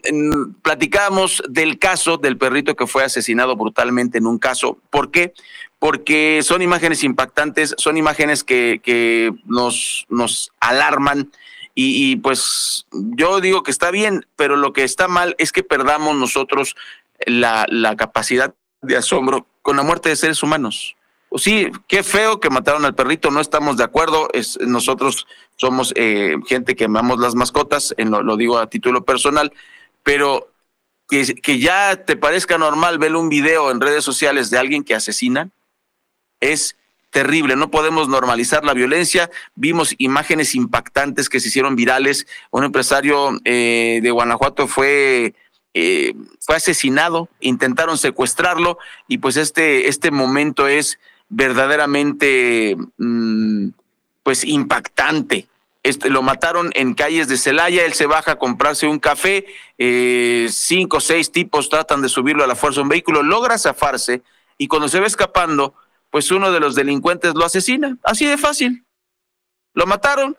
[0.62, 4.78] platicábamos del caso del perrito que fue asesinado brutalmente en un caso.
[4.92, 5.34] ¿Por qué?
[5.80, 11.32] Porque son imágenes impactantes, son imágenes que, que nos, nos alarman.
[11.74, 15.64] Y, y, pues yo digo que está bien, pero lo que está mal es que
[15.64, 16.76] perdamos nosotros
[17.26, 20.96] la, la capacidad de asombro con la muerte de seres humanos.
[21.36, 24.28] Sí, qué feo que mataron al perrito, no estamos de acuerdo.
[24.62, 29.52] Nosotros somos eh, gente que amamos las mascotas, lo, digo a título personal,
[30.04, 30.50] pero
[31.10, 34.96] que, que ya te parezca normal ver un video en redes sociales de alguien que
[34.96, 35.50] asesina
[36.40, 36.76] es
[37.10, 37.56] terrible.
[37.56, 39.30] No podemos normalizar la violencia.
[39.56, 42.28] Vimos imágenes impactantes que se hicieron virales.
[42.52, 45.34] Un empresario eh, de Guanajuato fue
[45.76, 51.00] eh, fue asesinado, intentaron secuestrarlo y pues este, este momento es
[51.36, 53.70] verdaderamente mmm,
[54.22, 55.48] pues impactante.
[55.82, 59.46] Este, lo mataron en calles de Celaya, él se baja a comprarse un café,
[59.78, 64.22] eh, cinco o seis tipos tratan de subirlo a la fuerza un vehículo, logra zafarse
[64.58, 65.74] y cuando se va escapando,
[66.10, 68.86] pues uno de los delincuentes lo asesina, así de fácil.
[69.74, 70.38] Lo mataron,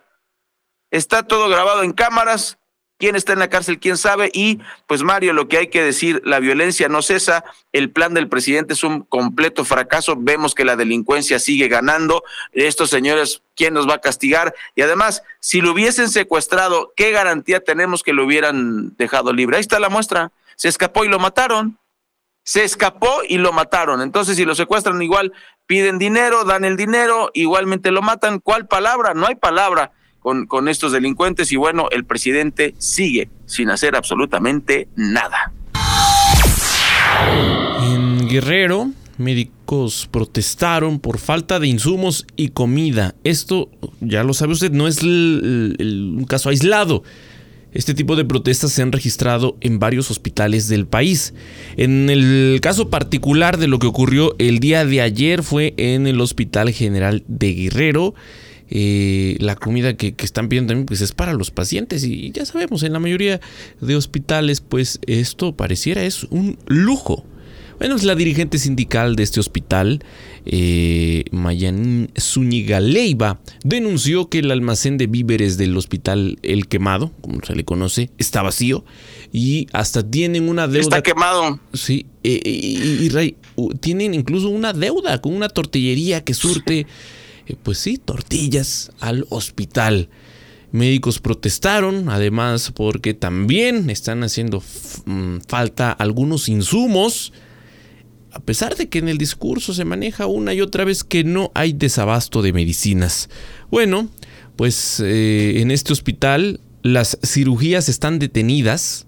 [0.89, 2.57] está todo grabado en cámaras,
[3.05, 4.31] quién está en la cárcel, quién sabe.
[4.33, 8.27] Y pues Mario, lo que hay que decir, la violencia no cesa, el plan del
[8.27, 13.87] presidente es un completo fracaso, vemos que la delincuencia sigue ganando, estos señores, ¿quién nos
[13.87, 14.55] va a castigar?
[14.73, 19.57] Y además, si lo hubiesen secuestrado, ¿qué garantía tenemos que lo hubieran dejado libre?
[19.57, 21.77] Ahí está la muestra, se escapó y lo mataron.
[22.47, 24.01] Se escapó y lo mataron.
[24.01, 25.31] Entonces, si lo secuestran igual,
[25.67, 28.39] piden dinero, dan el dinero, igualmente lo matan.
[28.39, 29.13] ¿Cuál palabra?
[29.13, 29.91] No hay palabra
[30.47, 35.53] con, estos delincuentes y bueno, el presidente sigue sin hacer absolutamente nada.
[37.83, 43.13] En Guerrero, médicos protestaron por falta de insumos y comida.
[43.23, 43.69] Esto,
[44.01, 47.03] ya lo sabe usted, no es un caso aislado.
[47.71, 51.35] Este tipo de protestas se han registrado en varios hospitales del país.
[51.77, 56.19] En el caso particular de lo que ocurrió el día de ayer fue en el
[56.19, 58.15] Hospital General de Guerrero.
[58.69, 62.45] Eh, la comida que, que, están pidiendo también pues es para los pacientes y ya
[62.45, 63.39] sabemos en la mayoría
[63.79, 67.25] de hospitales pues esto pareciera es un lujo
[67.79, 70.03] bueno, es la dirigente sindical de este hospital,
[70.45, 77.41] eh, Mayanín Zúñiga Leiva, denunció que el almacén de víveres del hospital El Quemado, como
[77.43, 78.85] se le conoce, está vacío
[79.33, 80.83] y hasta tienen una deuda.
[80.83, 81.59] Está quemado.
[81.73, 83.35] Sí, eh, y, y, y,
[83.81, 86.87] tienen incluso una deuda con una tortillería que surte,
[87.53, 90.09] pues sí, tortillas al hospital.
[90.71, 94.61] Médicos protestaron, además, porque también están haciendo
[95.47, 97.31] falta algunos insumos
[98.35, 101.51] a pesar de que en el discurso se maneja una y otra vez que no
[101.53, 103.29] hay desabasto de medicinas.
[103.71, 104.09] Bueno,
[104.57, 109.07] pues eh, en este hospital las cirugías están detenidas.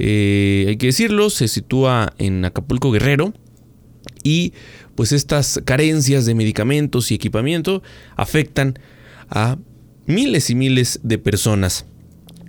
[0.00, 3.32] Eh, hay que decirlo, se sitúa en Acapulco Guerrero
[4.26, 4.52] y
[4.96, 7.84] pues estas carencias de medicamentos y equipamiento
[8.16, 8.76] afectan
[9.30, 9.56] a
[10.06, 11.86] miles y miles de personas.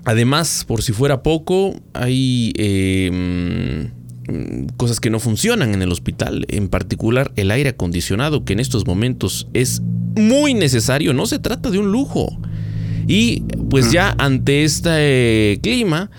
[0.04, 3.92] Además, por si fuera poco, hay eh,
[4.76, 8.88] cosas que no funcionan en el hospital, en particular el aire acondicionado que en estos
[8.88, 9.84] momentos es
[10.16, 12.40] muy necesario, no se trata de un lujo.
[13.08, 16.10] Y pues ya ante este clima,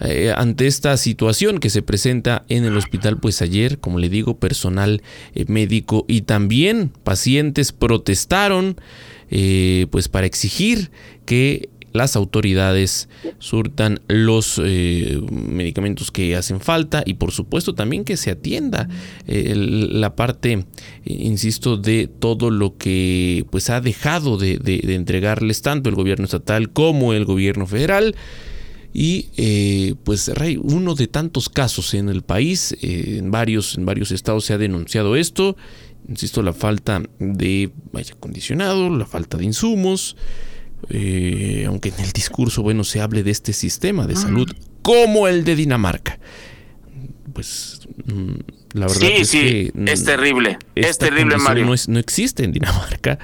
[0.00, 4.38] eh, ante esta situación que se presenta en el hospital, pues ayer, como le digo,
[4.38, 5.02] personal
[5.34, 8.76] eh, médico y también pacientes protestaron
[9.30, 10.90] eh, pues para exigir
[11.26, 13.08] que las autoridades
[13.38, 18.88] surtan los eh, medicamentos que hacen falta y por supuesto también que se atienda
[19.26, 20.66] la parte,
[21.04, 26.26] insisto, de todo lo que pues ha dejado de, de, de entregarles tanto el gobierno
[26.26, 28.14] estatal como el gobierno federal.
[28.92, 30.30] Y eh, pues
[30.62, 34.58] uno de tantos casos en el país, eh, en, varios, en varios estados se ha
[34.58, 35.56] denunciado esto.
[36.08, 40.16] Insisto, la falta de aire acondicionado, la falta de insumos,
[40.88, 45.44] eh, aunque en el discurso, bueno, se hable de este sistema de salud como el
[45.44, 46.18] de Dinamarca.
[47.34, 48.32] Pues mm,
[48.72, 51.66] la verdad sí, es sí, es terrible, es terrible, Mario.
[51.66, 53.18] No, no existe en Dinamarca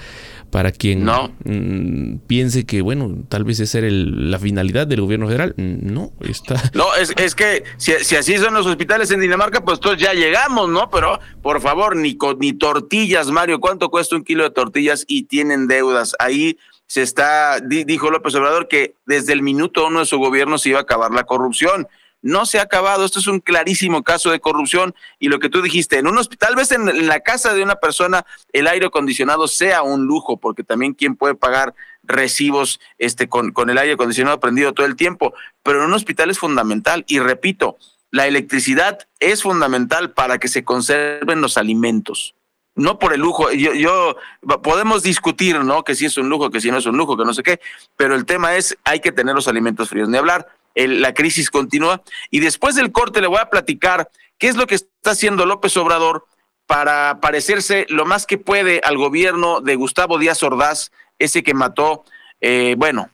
[0.55, 1.35] para quien no.
[1.43, 5.53] Mm, piense que, bueno, tal vez esa era la finalidad del gobierno federal.
[5.57, 6.55] No, está.
[6.75, 10.69] No, es, es que si, así son los hospitales en Dinamarca, pues todos ya llegamos,
[10.69, 10.89] ¿no?
[10.91, 13.59] Pero por favor, ni, ni tortillas, Mario.
[13.59, 16.15] ¿Cuánto cuesta un kilo de tortillas y tienen deudas?
[16.21, 20.69] Ahí se está, dijo López Obrador que desde el minuto uno de su gobierno se
[20.69, 21.89] iba a acabar la corrupción
[22.25, 23.05] no se ha acabado.
[23.05, 26.49] Esto es un clarísimo caso de corrupción y lo que tú dijiste, en un hospital,
[26.49, 30.65] tal vez en, la casa de una persona el aire acondicionado sea un lujo, porque
[30.65, 35.35] también quién puede pagar recibos este, con, con el aire acondicionado prendido todo el tiempo,
[35.63, 37.05] pero en un hospital es fundamental.
[37.09, 37.77] Y repito,
[38.11, 42.35] la electricidad es fundamental para que se conserven los alimentos.
[42.75, 44.17] No por el lujo, yo,
[44.63, 45.85] podemos discutir, ¿no?
[45.85, 47.61] Que si es un lujo, que si no es un lujo, que no sé qué,
[47.97, 52.03] pero el tema es hay que tener los alimentos fríos, ni hablar la crisis continúa.
[52.31, 55.77] Y después del corte le voy a platicar qué es lo que está haciendo López
[55.77, 56.27] Obrador
[56.67, 62.05] para parecerse lo más que puede al gobierno de Gustavo Díaz Ordaz, ese que mató,
[62.41, 63.11] eh, bueno,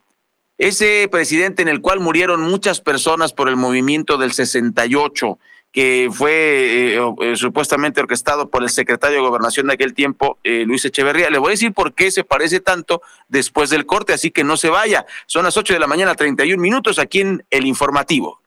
[0.56, 5.38] ese presidente en el cual murieron muchas personas por el movimiento del 68
[5.72, 10.64] que fue eh, eh, supuestamente orquestado por el secretario de Gobernación de aquel tiempo, eh,
[10.66, 11.30] Luis Echeverría.
[11.30, 14.56] Le voy a decir por qué se parece tanto después del corte, así que no
[14.56, 15.06] se vaya.
[15.26, 18.40] Son las 8 de la mañana, 31 minutos aquí en El Informativo.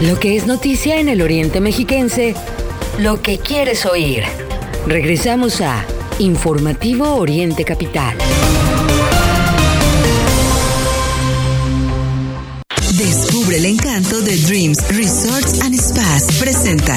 [0.00, 2.36] Lo que es noticia en el Oriente Mexiquense,
[3.00, 4.47] lo que quieres oír.
[4.88, 5.84] Regresamos a
[6.18, 8.16] Informativo Oriente Capital.
[12.96, 16.38] Descubre el encanto de Dreams Resorts and Spas.
[16.40, 16.96] Presenta.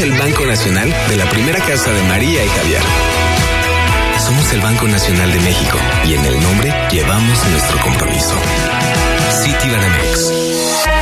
[0.00, 2.82] El Banco Nacional de la primera casa de María y Javier.
[4.18, 8.34] Somos el Banco Nacional de México y en el nombre llevamos nuestro compromiso.
[9.42, 11.01] Citibanamex.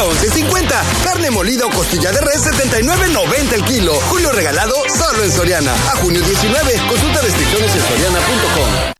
[0.00, 3.94] Cebolla 11.50, carne molida o costilla de res 79.90 el kilo.
[4.08, 5.74] Julio regalado solo en Soriana.
[5.74, 8.99] A junio 19, consulta restricciones en soriana.com.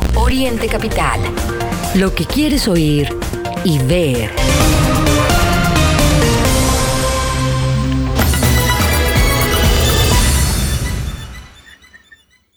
[0.69, 1.19] Capital.
[1.95, 3.13] Lo que quieres oír
[3.65, 4.31] y ver.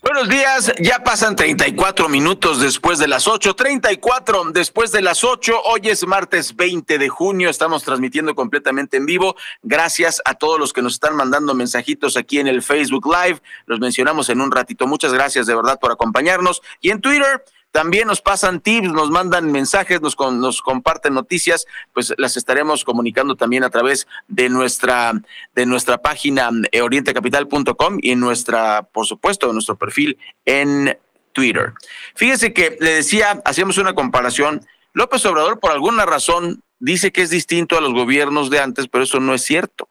[0.00, 5.62] Buenos días, ya pasan 34 minutos después de las 8, 34 después de las 8,
[5.64, 10.72] hoy es martes 20 de junio, estamos transmitiendo completamente en vivo, gracias a todos los
[10.72, 14.86] que nos están mandando mensajitos aquí en el Facebook Live, los mencionamos en un ratito,
[14.86, 16.62] muchas gracias de verdad por acompañarnos.
[16.80, 17.42] Y en Twitter
[17.74, 23.34] también nos pasan tips, nos mandan mensajes, nos, nos comparten noticias, pues las estaremos comunicando
[23.34, 25.12] también a través de nuestra,
[25.56, 30.96] de nuestra página eh, orientecapital.com y nuestra, por supuesto, nuestro perfil en
[31.32, 31.72] Twitter.
[32.14, 34.64] Fíjese que le decía, hacíamos una comparación.
[34.92, 39.02] López Obrador, por alguna razón, dice que es distinto a los gobiernos de antes, pero
[39.02, 39.88] eso no es cierto.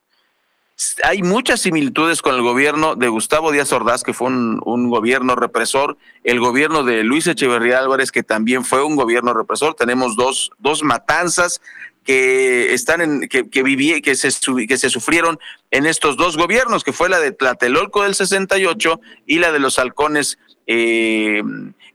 [1.04, 5.98] Hay muchas similitudes con el gobierno de Gustavo Díaz Ordaz, que fue un, gobierno represor,
[6.24, 9.76] el gobierno de Luis Echeverría Álvarez, que también fue un gobierno represor.
[9.76, 11.62] Tenemos dos, dos matanzas
[12.04, 14.30] que están que, que, que se,
[14.68, 15.40] que se sufrieron
[15.72, 19.80] en estos dos gobiernos, que fue la de Tlatelolco del 68 y la de los
[19.80, 21.42] halcones eh,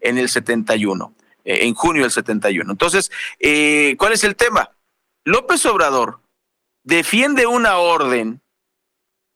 [0.00, 1.14] en el 71,
[1.44, 2.70] eh, en junio del 71.
[2.70, 4.70] Entonces, eh, ¿cuál es el tema?
[5.24, 6.20] López Obrador
[6.84, 8.40] defiende una orden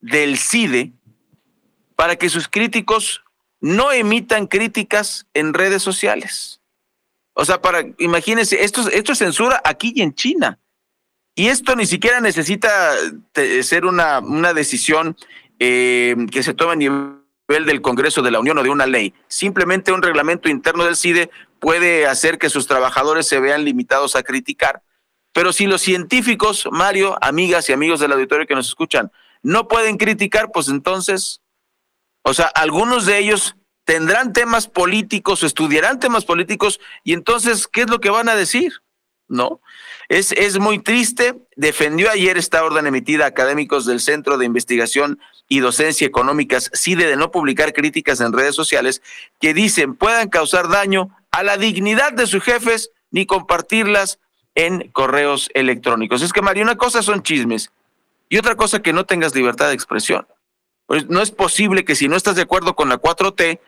[0.03, 0.93] del CIDE
[1.97, 3.25] para que sus críticos
[3.61, 6.61] no emitan críticas en redes sociales.
[7.33, 10.59] O sea, para, imagínense, esto, esto es censura aquí y en China.
[11.35, 12.93] Y esto ni siquiera necesita
[13.63, 15.17] ser una, una decisión
[15.59, 19.15] eh, que se tome a nivel del Congreso de la Unión o de una ley.
[19.29, 24.23] Simplemente un reglamento interno del CIDE puede hacer que sus trabajadores se vean limitados a
[24.23, 24.83] criticar.
[25.33, 29.11] Pero si los científicos, Mario, amigas y amigos del auditorio que nos escuchan,
[29.43, 31.41] no pueden criticar, pues entonces,
[32.23, 37.91] o sea, algunos de ellos tendrán temas políticos estudiarán temas políticos y entonces, ¿qué es
[37.91, 38.73] lo que van a decir?
[39.29, 39.61] ¿No?
[40.09, 41.35] Es, es muy triste.
[41.57, 45.19] Defendió ayer esta orden emitida a académicos del Centro de Investigación
[45.49, 49.03] y Docencia Económicas, CIDE, de no publicar críticas en redes sociales
[49.41, 54.19] que dicen puedan causar daño a la dignidad de sus jefes ni compartirlas
[54.55, 56.21] en correos electrónicos.
[56.21, 57.71] Es que, María, una cosa son chismes
[58.33, 60.27] y otra cosa que no tengas libertad de expresión.
[60.87, 63.61] Pues no es posible que si no estás de acuerdo con la 4T,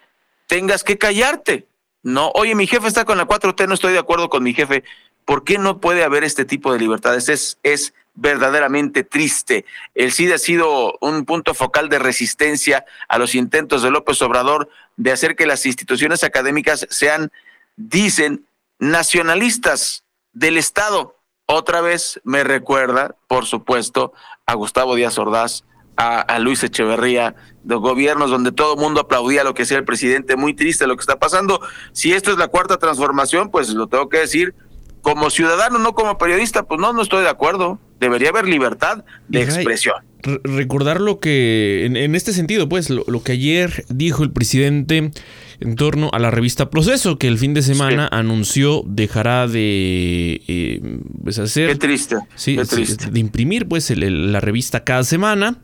[0.47, 1.67] tengas que callarte.
[2.03, 4.83] No, oye, mi jefe está con la 4T, no estoy de acuerdo con mi jefe.
[5.27, 7.29] ¿Por qué no puede haber este tipo de libertades?
[7.29, 9.67] Es, es verdaderamente triste.
[9.95, 14.71] El CID ha sido un punto focal de resistencia a los intentos de López Obrador
[14.97, 17.31] de hacer que las instituciones académicas sean,
[17.77, 18.47] dicen,
[18.79, 21.19] nacionalistas del Estado.
[21.47, 24.15] Otra vez me recuerda, por supuesto,
[24.47, 25.65] a Gustavo Díaz Ordaz,
[25.97, 30.37] a, Luis Echeverría, de gobiernos donde todo el mundo aplaudía lo que sea el presidente,
[30.37, 31.61] muy triste lo que está pasando.
[31.93, 34.55] Si esto es la cuarta transformación, pues lo tengo que decir,
[35.03, 37.79] como ciudadano, no como periodista, pues no, no estoy de acuerdo.
[38.01, 39.95] Debería haber libertad de expresión.
[40.23, 45.13] Recordar lo que, en, este sentido, pues, lo, que ayer dijo el presidente
[45.61, 50.99] en torno a la revista Proceso, que el fin de semana anunció dejará de eh,
[51.23, 51.71] pues hacer.
[51.71, 52.17] Qué triste.
[52.35, 55.61] Sí, de imprimir pues la revista cada semana.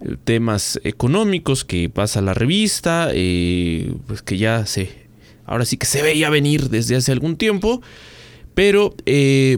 [0.00, 5.02] Eh, temas económicos que pasa la revista, eh, pues que ya se.
[5.44, 7.82] Ahora sí que se veía venir desde hace algún tiempo.
[8.54, 8.94] Pero,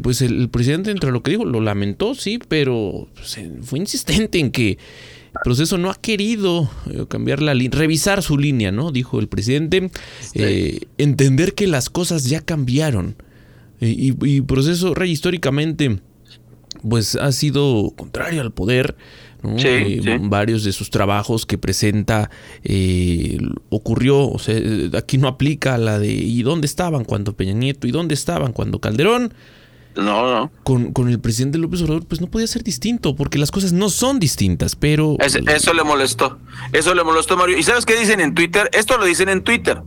[0.03, 4.53] pues el, presidente, entre lo que dijo, lo lamentó, sí, pero pues, fue insistente en
[4.53, 4.78] que
[5.43, 8.93] proceso no ha querido eh, cambiar la línea, revisar su línea, ¿no?
[8.93, 9.91] Dijo el presidente,
[10.35, 13.16] eh, entender que las cosas ya cambiaron.
[13.80, 15.99] Y, proceso, rey, históricamente,
[16.89, 18.97] pues ha sido contrario al poder.
[19.59, 22.30] Eh, varios de sus trabajos que presenta
[23.68, 24.57] ocurrió, o sea,
[24.97, 27.87] aquí no aplica la de ¿y dónde estaban cuando Peña Nieto?
[27.87, 29.35] ¿Y dónde estaban cuando Calderón?
[29.97, 30.53] No, no.
[30.64, 33.90] Con, con, el presidente López Obrador, pues no podía ser distinto, porque las cosas no
[33.90, 35.16] son distintas, pero...
[35.20, 36.38] eso le molestó,
[36.72, 37.57] eso le molestó Mario.
[37.57, 38.68] ¿Y sabes qué dicen en Twitter?
[38.72, 39.82] Esto lo dicen en Twitter,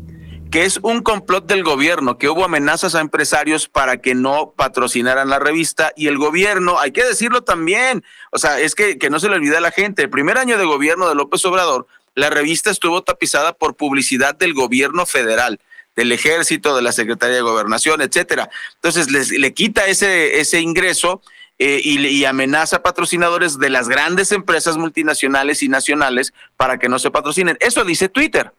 [0.50, 5.30] que es un complot del gobierno, que hubo amenazas a empresarios para que no patrocinaran
[5.30, 9.20] la revista y el gobierno, hay que decirlo también, o sea, es que, que no
[9.20, 12.30] se le olvide a la gente, el primer año de gobierno de López Obrador, la
[12.30, 15.60] revista estuvo tapizada por publicidad del gobierno federal
[15.98, 18.50] del ejército, de la Secretaría de Gobernación, etcétera.
[18.76, 21.22] Entonces le quita ese, ese ingreso
[21.60, 27.00] eh, y, amenaza a patrocinadores de las grandes empresas multinacionales y nacionales para que no
[27.00, 27.58] se patrocinen.
[27.60, 28.54] Eso dice Twitter.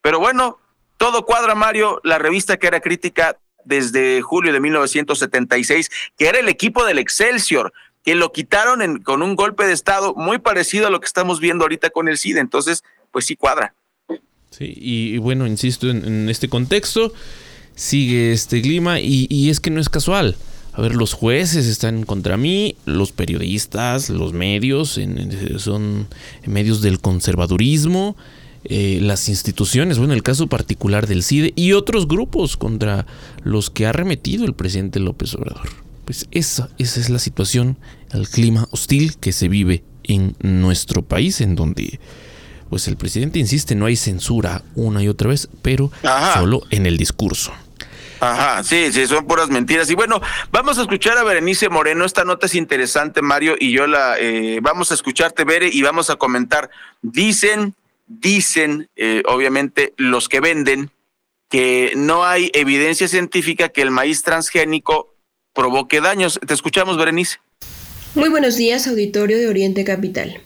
[0.00, 0.58] Pero bueno,
[0.96, 3.36] todo cuadra, Mario, la revista que era crítica
[3.66, 9.36] desde julio de 1976, que era el equipo del Excelsior, que lo quitaron con un
[9.36, 12.40] golpe de Estado muy parecido a lo que estamos viendo ahorita con el CIDE.
[12.40, 13.74] Entonces, pues sí cuadra.
[14.58, 17.12] Sí, y, bueno, insisto, en, este contexto
[17.76, 20.34] sigue este clima y, es que no es casual.
[20.72, 24.98] A ver, los jueces están contra mí, los periodistas, los medios,
[25.58, 26.08] son
[26.44, 28.16] medios del conservadurismo,
[28.64, 33.06] eh, las instituciones, bueno, el caso particular del CIDE y otros grupos contra
[33.44, 35.68] los que ha remetido el presidente López Obrador.
[36.04, 37.76] Pues esa, esa es la situación,
[38.12, 42.00] el clima hostil que se vive en nuestro país, en donde
[42.68, 45.90] pues el presidente insiste, no hay censura una y otra vez, pero
[46.34, 47.52] solo en el discurso.
[48.20, 49.88] Ajá, sí, sí, son puras mentiras.
[49.90, 52.04] Y bueno, vamos a escuchar a Berenice Moreno.
[52.04, 56.10] Esta nota es interesante, Mario, y yo la eh, vamos a escucharte, Bere, y vamos
[56.10, 56.70] a comentar.
[57.00, 57.74] Dicen,
[58.06, 60.90] dicen, eh, obviamente, los que venden
[61.48, 65.14] que no hay evidencia científica que el maíz transgénico
[65.54, 66.38] provoque daños.
[66.46, 67.38] Te escuchamos, Berenice.
[68.14, 70.40] Muy buenos días, auditorio de Oriente Capital.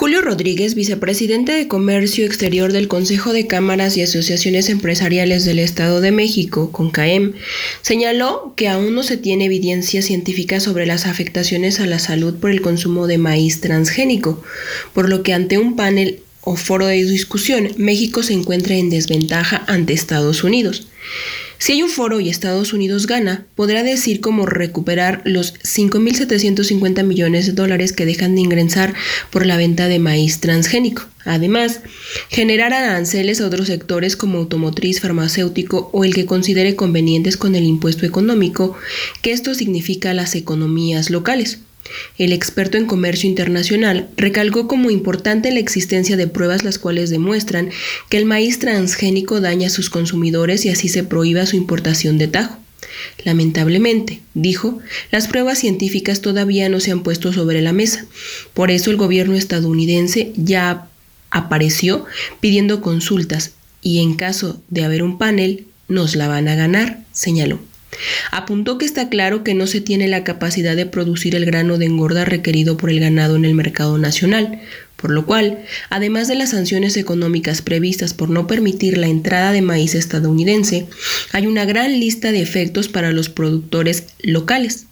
[0.00, 6.00] Julio Rodríguez, vicepresidente de Comercio Exterior del Consejo de Cámaras y Asociaciones Empresariales del Estado
[6.00, 7.34] de México, CONCAEM,
[7.82, 12.50] señaló que aún no se tiene evidencia científica sobre las afectaciones a la salud por
[12.50, 14.42] el consumo de maíz transgénico,
[14.94, 19.64] por lo que ante un panel o foro de discusión, México se encuentra en desventaja
[19.66, 20.88] ante Estados Unidos.
[21.60, 27.44] Si hay un foro y Estados Unidos gana, podrá decir cómo recuperar los 5.750 millones
[27.44, 28.94] de dólares que dejan de ingresar
[29.28, 31.02] por la venta de maíz transgénico.
[31.26, 31.82] Además,
[32.30, 37.64] generar aranceles a otros sectores como automotriz, farmacéutico o el que considere convenientes con el
[37.64, 38.74] impuesto económico,
[39.20, 41.58] que esto significa las economías locales.
[42.18, 47.70] El experto en comercio internacional recalcó como importante la existencia de pruebas las cuales demuestran
[48.08, 52.28] que el maíz transgénico daña a sus consumidores y así se prohíba su importación de
[52.28, 52.58] tajo.
[53.24, 54.78] Lamentablemente, dijo,
[55.10, 58.06] las pruebas científicas todavía no se han puesto sobre la mesa.
[58.54, 60.88] Por eso el gobierno estadounidense ya
[61.30, 62.04] apareció
[62.40, 63.52] pidiendo consultas
[63.82, 67.58] y en caso de haber un panel, nos la van a ganar, señaló.
[68.30, 71.86] Apuntó que está claro que no se tiene la capacidad de producir el grano de
[71.86, 74.60] engorda requerido por el ganado en el mercado nacional,
[74.96, 79.62] por lo cual, además de las sanciones económicas previstas por no permitir la entrada de
[79.62, 80.86] maíz estadounidense,
[81.32, 84.86] hay una gran lista de efectos para los productores locales.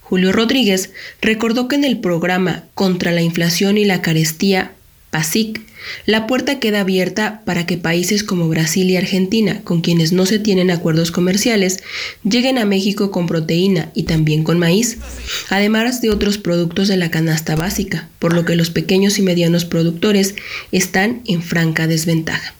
[0.00, 4.72] Julio Rodríguez recordó que en el programa Contra la Inflación y la Carestía,
[5.10, 5.60] PASIC,
[6.06, 10.38] la puerta queda abierta para que países como Brasil y Argentina, con quienes no se
[10.38, 11.82] tienen acuerdos comerciales,
[12.24, 14.98] lleguen a México con proteína y también con maíz,
[15.48, 19.64] además de otros productos de la canasta básica, por lo que los pequeños y medianos
[19.64, 20.34] productores
[20.72, 22.54] están en franca desventaja.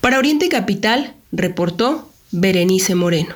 [0.00, 3.34] Para Oriente Capital, reportó Berenice Moreno.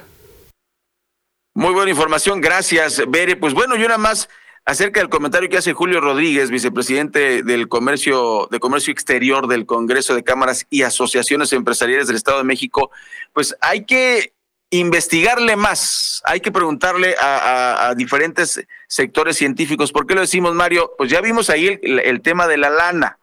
[1.55, 3.37] Muy buena información, gracias, Bere.
[3.37, 4.29] Pues bueno, yo nada más
[4.65, 10.15] acerca del comentario que hace Julio Rodríguez, vicepresidente del comercio, de comercio exterior del Congreso
[10.15, 12.91] de Cámaras y Asociaciones Empresariales del Estado de México,
[13.33, 14.33] pues hay que
[14.71, 19.93] investigarle más, hay que preguntarle a, diferentes sectores científicos.
[19.93, 20.95] ¿Por qué lo decimos, Mario?
[20.97, 23.19] Pues ya vimos ahí el, tema de la lana,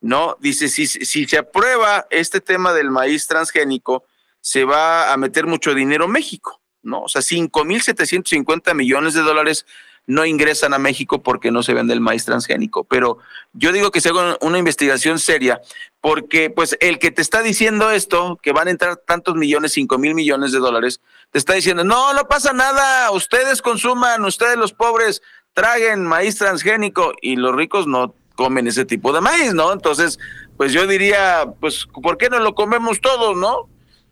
[0.00, 0.36] ¿no?
[0.40, 4.04] Dice, si, si se aprueba este tema del maíz transgénico,
[4.40, 7.02] se va a meter mucho dinero México, ¿no?
[7.02, 9.66] O sea, 5.750 millones de dólares
[10.06, 12.84] no ingresan a México porque no se vende el maíz transgénico.
[12.84, 13.18] Pero
[13.52, 15.60] yo digo que se haga una investigación seria,
[16.00, 19.98] porque pues el que te está diciendo esto, que van a entrar tantos millones, cinco
[19.98, 21.00] mil millones de dólares,
[21.30, 25.22] te está diciendo, no, no pasa nada, ustedes consuman, ustedes los pobres
[25.54, 29.72] traguen maíz transgénico y los ricos no comen ese tipo de maíz, ¿no?
[29.72, 30.18] Entonces,
[30.56, 33.68] pues yo diría, pues, ¿por qué no lo comemos todos, no?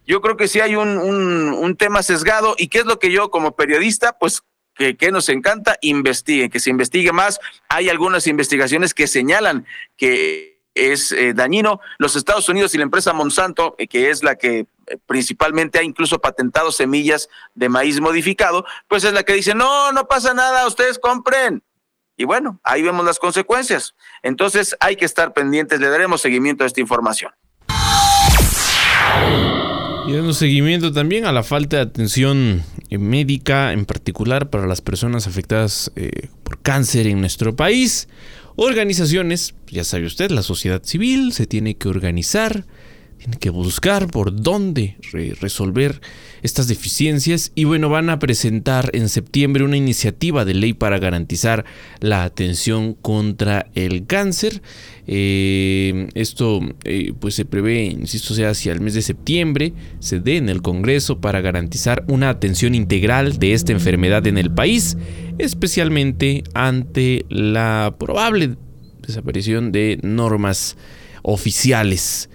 [0.07, 3.11] Yo creo que sí hay un, un, un tema sesgado y qué es lo que
[3.13, 4.43] yo como periodista, pues
[4.99, 7.39] que, nos encanta, investiguen, que se investigue más.
[7.69, 9.67] Hay algunas investigaciones que señalan
[9.97, 11.81] que es eh, dañino.
[11.99, 15.83] Los Estados Unidos y la empresa Monsanto, eh, que es la que eh, principalmente ha
[15.83, 20.67] incluso patentado semillas de maíz modificado, pues es la que dice, no, no pasa nada,
[20.67, 21.63] ustedes compren.
[22.17, 23.95] Y bueno, ahí vemos las consecuencias.
[24.23, 27.33] Entonces hay que estar pendientes, le daremos seguimiento a esta información.
[30.11, 34.81] Y dando seguimiento también a la falta de atención eh, médica, en particular para las
[34.81, 38.09] personas afectadas eh, por cáncer en nuestro país.
[38.57, 42.65] Organizaciones, ya sabe usted, la sociedad civil se tiene que organizar
[43.21, 44.97] tiene que buscar por dónde
[45.41, 46.01] resolver
[46.41, 51.67] estas deficiencias y bueno, van a presentar en septiembre una iniciativa de ley para garantizar
[52.01, 54.63] la atención contra el cáncer.
[55.07, 60.39] Eh, esto eh, pues se prevé, insisto, sea hacia el mes de septiembre, se dé
[60.39, 64.97] en el Congreso para garantizar una atención integral de esta enfermedad en el país,
[65.37, 68.57] especialmente ante la probable
[69.07, 70.79] desaparición de normas
[71.23, 72.31] oficiales.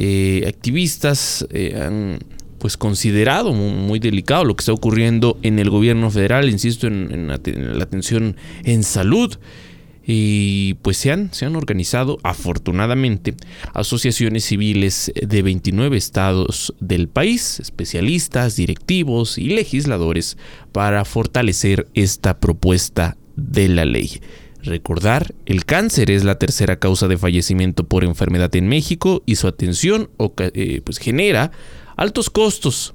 [0.00, 2.20] Eh, activistas eh, han
[2.60, 7.34] pues considerado muy, delicado lo que está ocurriendo en el gobierno federal, insisto, en, la,
[7.82, 9.36] atención en salud.
[10.06, 13.34] Y pues se han, se han organizado afortunadamente
[13.74, 20.38] asociaciones civiles de 29 estados del país, especialistas, directivos y legisladores
[20.70, 24.20] para fortalecer esta propuesta de la ley.
[24.62, 29.46] Recordar, el cáncer es la tercera causa de fallecimiento por enfermedad en México y su
[29.46, 31.52] atención eh, pues genera
[31.96, 32.94] altos costos,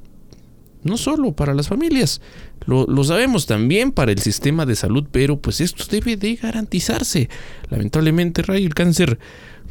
[0.84, 2.22] no solo para las familias,
[2.66, 7.30] lo, sabemos también para el sistema de salud, pero pues esto debe de garantizarse.
[7.70, 9.20] Lamentablemente, Ray, el cáncer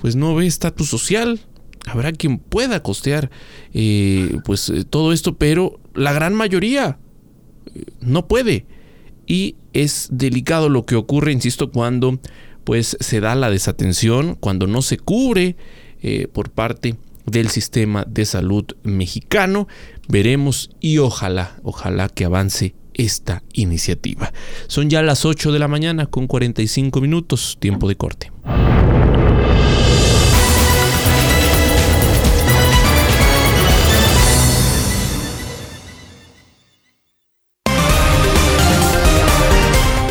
[0.00, 1.40] pues no ve estatus social.
[1.86, 3.30] Habrá quien pueda costear
[3.72, 6.98] eh, pues eh, todo esto, pero la gran mayoría
[8.00, 8.66] no puede.
[9.26, 12.18] Y es delicado lo que ocurre, insisto, cuando
[12.64, 15.56] pues se da la desatención, cuando no se cubre
[16.02, 16.96] eh, por parte
[17.26, 19.68] del sistema de salud mexicano.
[20.08, 24.32] Veremos y ojalá, ojalá que avance esta iniciativa.
[24.66, 28.32] Son ya las 8 de la mañana con 45 minutos, tiempo de corte.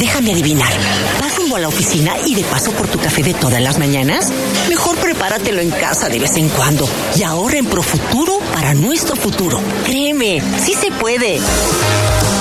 [0.00, 0.72] Déjame adivinar.
[1.20, 4.30] ¿Vas rumbo a la oficina y de paso por tu café de todas las mañanas?
[4.68, 9.60] Mejor prepáratelo en casa de vez en cuando y ahorra en Profuturo para nuestro futuro.
[9.84, 11.40] Créeme, sí se puede.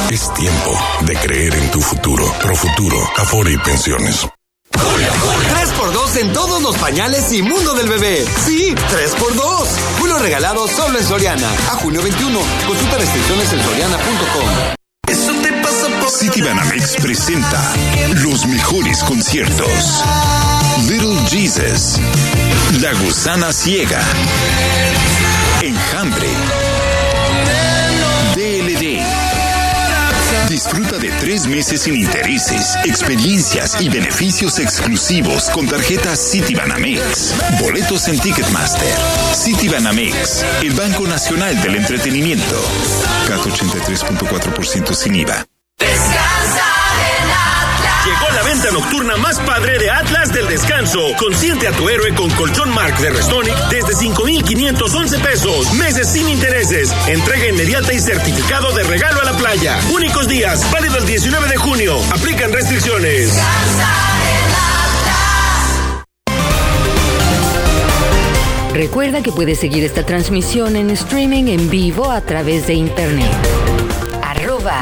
[0.10, 2.26] Es tiempo de creer en tu futuro.
[2.41, 4.28] Profuturo, Afore y Pensiones.
[4.74, 8.26] 3x2 en todos los pañales y mundo del bebé.
[8.45, 9.68] Sí, 3x2.
[10.04, 11.49] Uno regalado solo en Soriana.
[11.72, 12.39] A junio 21.
[12.68, 14.83] Consulta restricciones en soriana.com.
[16.08, 17.62] City Banamex presenta
[18.24, 20.04] los mejores conciertos.
[20.89, 21.99] Little Jesus,
[22.82, 24.01] La Gusana Ciega,
[25.62, 26.28] Enjambre,
[28.36, 29.01] DLD.
[30.49, 37.34] Disfruta de tres meses sin intereses, experiencias y beneficios exclusivos con tarjetas Citibanamex.
[37.62, 38.93] Boletos en Ticketmaster.
[39.34, 42.62] Citibanamex, el Banco Nacional del Entretenimiento.
[43.28, 45.53] CAT 83.4% sin IVA.
[48.06, 51.00] Llegó la venta nocturna más padre de Atlas del Descanso.
[51.18, 55.74] Consiente a tu héroe con colchón Mark de Restonic desde 5,511 pesos.
[55.76, 56.92] Meses sin intereses.
[57.08, 59.80] Entrega inmediata y certificado de regalo a la playa.
[59.94, 60.70] Únicos días.
[60.70, 61.98] Válido el 19 de junio.
[62.12, 63.34] Aplican restricciones.
[68.74, 73.32] Recuerda que puedes seguir esta transmisión en streaming en vivo a través de internet.
[74.24, 74.82] Arroba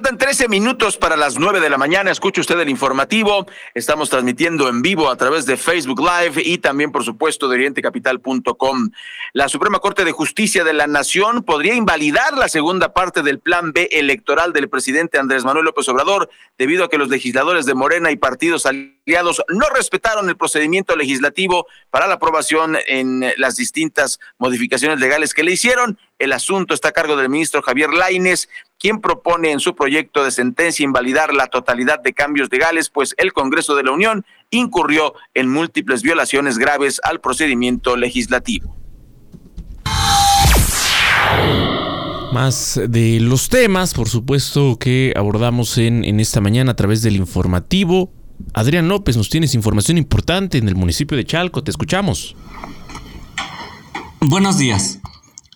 [0.00, 2.10] Faltan 13 minutos para las 9 de la mañana.
[2.10, 3.44] Escuche usted el informativo.
[3.74, 8.92] Estamos transmitiendo en vivo a través de Facebook Live y también, por supuesto, de orientecapital.com.
[9.34, 13.74] La Suprema Corte de Justicia de la Nación podría invalidar la segunda parte del plan
[13.74, 18.10] B electoral del presidente Andrés Manuel López Obrador debido a que los legisladores de Morena
[18.10, 24.98] y partidos aliados no respetaron el procedimiento legislativo para la aprobación en las distintas modificaciones
[24.98, 25.98] legales que le hicieron.
[26.18, 28.48] El asunto está a cargo del ministro Javier Laines,
[28.80, 33.32] quien propone en su proyecto de sentencia invalidar la totalidad de cambios legales, pues el
[33.32, 38.74] Congreso de la Unión incurrió en múltiples violaciones graves al procedimiento legislativo.
[42.32, 47.16] Más de los temas, por supuesto, que abordamos en, en esta mañana a través del
[47.16, 48.12] informativo.
[48.54, 52.34] Adrián López, nos tienes información importante en el municipio de Chalco, te escuchamos.
[54.20, 55.00] Buenos días.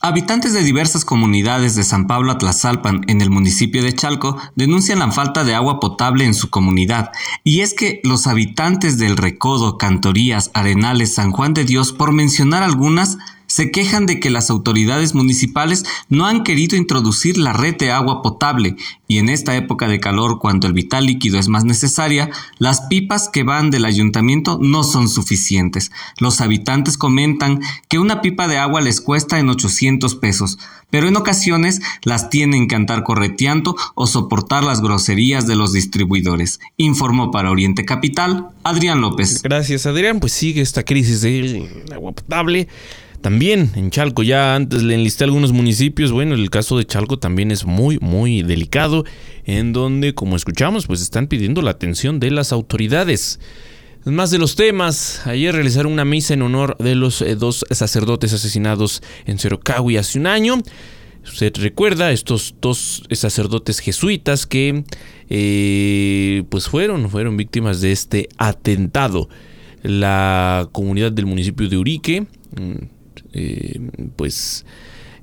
[0.07, 5.11] Habitantes de diversas comunidades de San Pablo Atlazalpan en el municipio de Chalco denuncian la
[5.11, 7.11] falta de agua potable en su comunidad.
[7.43, 12.63] Y es que los habitantes del Recodo, Cantorías, Arenales, San Juan de Dios, por mencionar
[12.63, 13.17] algunas,
[13.55, 18.21] se quejan de que las autoridades municipales no han querido introducir la red de agua
[18.21, 18.75] potable
[19.07, 23.29] y en esta época de calor cuando el vital líquido es más necesaria, las pipas
[23.29, 25.93] que van del ayuntamiento no son suficientes.
[26.19, 30.59] Los habitantes comentan que una pipa de agua les cuesta en 800 pesos,
[30.91, 36.59] pero en ocasiones las tienen que andar correteando o soportar las groserías de los distribuidores.
[36.77, 39.43] Informó para Oriente Capital Adrián López.
[39.45, 42.67] Gracias Adrián, pues sigue esta crisis de agua potable.
[43.25, 47.53] También en Chalco, ya antes le enlisté algunos municipios, bueno, el caso de Chalco también
[47.53, 49.07] es muy, muy delicado,
[49.47, 53.41] en donde, como escuchamos, pues están pidiendo la atención de las autoridades.
[54.05, 58.35] Más de los temas, ayer realizaron una misa en honor de los eh, dos sacerdotes
[58.35, 60.61] asesinados en Cerocahui hace un año.
[61.25, 64.85] Usted recuerda estos dos sacerdotes jesuitas que
[65.31, 69.31] eh, pues fueron, fueron víctimas de este atentado.
[69.83, 72.27] La comunidad del municipio de Urique,
[73.35, 73.81] eh,
[74.15, 74.65] pues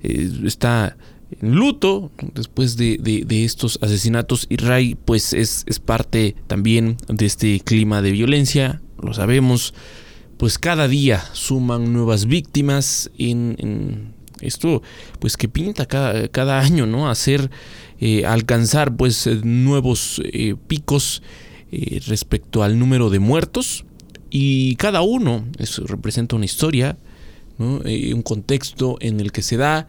[0.03, 0.97] eh, está
[1.39, 4.47] en luto después de, estos asesinatos.
[4.49, 9.73] Y Ray pues es, es, parte también de este clima de violencia, lo sabemos,
[10.37, 14.81] pues cada día suman nuevas víctimas en, esto
[15.19, 17.09] pues que pinta cada, cada año, ¿no?
[17.09, 17.49] Hacer,
[17.99, 20.21] eh, alcanzar pues nuevos
[20.67, 21.23] picos
[22.07, 23.85] respecto al número de muertos.
[24.29, 26.97] Y cada uno eso representa una historia,
[27.61, 29.87] un contexto en el que se da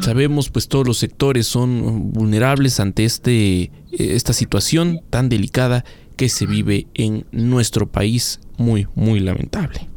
[0.00, 5.84] sabemos pues todos los sectores son vulnerables ante este, esta situación tan delicada
[6.16, 8.40] que se vive en nuestro país.
[8.58, 9.91] Muy, muy lamentable.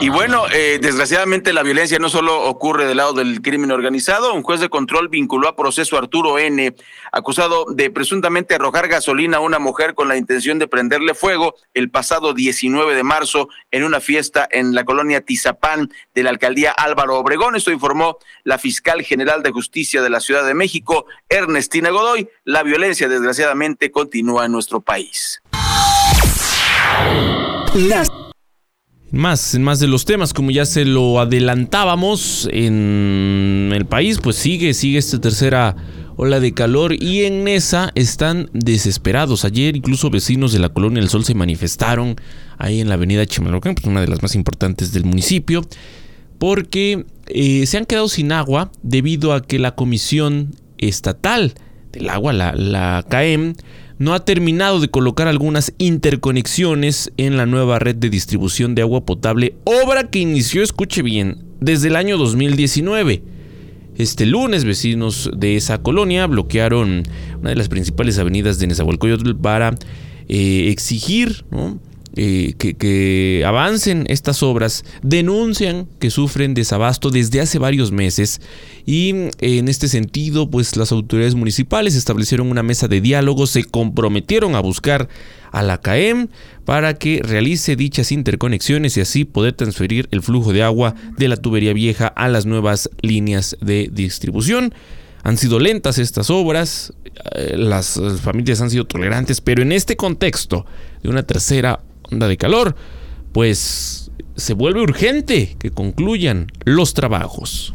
[0.00, 4.34] Y bueno, eh, desgraciadamente la violencia no solo ocurre del lado del crimen organizado.
[4.34, 6.74] Un juez de control vinculó a proceso a Arturo N.,
[7.12, 11.90] acusado de presuntamente arrojar gasolina a una mujer con la intención de prenderle fuego el
[11.90, 17.18] pasado 19 de marzo en una fiesta en la colonia Tizapán de la alcaldía Álvaro
[17.18, 17.56] Obregón.
[17.56, 22.28] Esto informó la fiscal general de justicia de la Ciudad de México, Ernestina Godoy.
[22.44, 25.40] La violencia, desgraciadamente, continúa en nuestro país.
[29.16, 34.36] Más, en más de los temas, como ya se lo adelantábamos en el país, pues
[34.36, 35.74] sigue, sigue esta tercera
[36.16, 39.46] ola de calor y en Nesa están desesperados.
[39.46, 42.16] Ayer incluso vecinos de la Colonia del Sol se manifestaron
[42.58, 45.62] ahí en la avenida Chimalhuacán, pues una de las más importantes del municipio,
[46.38, 51.54] porque eh, se han quedado sin agua debido a que la Comisión Estatal
[51.92, 53.54] del Agua, la, la CAEM,
[53.98, 59.04] no ha terminado de colocar algunas interconexiones en la nueva red de distribución de agua
[59.04, 63.22] potable, obra que inició, escuche bien, desde el año 2019.
[63.96, 67.04] Este lunes, vecinos de esa colonia bloquearon
[67.40, 69.74] una de las principales avenidas de Nezahualcóyotl para
[70.28, 71.46] eh, exigir.
[72.18, 78.40] Eh, que, avancen estas obras, denuncian que sufren desabasto desde hace varios meses
[78.86, 79.10] y
[79.40, 84.60] en este sentido pues las autoridades municipales establecieron una mesa de diálogo, se comprometieron a
[84.60, 85.10] buscar
[85.52, 86.28] a la CAEM
[86.64, 91.36] para que realice dichas interconexiones y así poder transferir el flujo de agua de la
[91.36, 94.72] tubería vieja a las nuevas líneas de distribución.
[95.22, 96.94] Han sido lentas estas obras,
[97.34, 100.64] eh, las familias han sido tolerantes, pero en este contexto
[101.02, 101.80] de una tercera
[102.10, 102.76] onda de calor,
[103.32, 107.74] pues se vuelve urgente que concluyan los trabajos.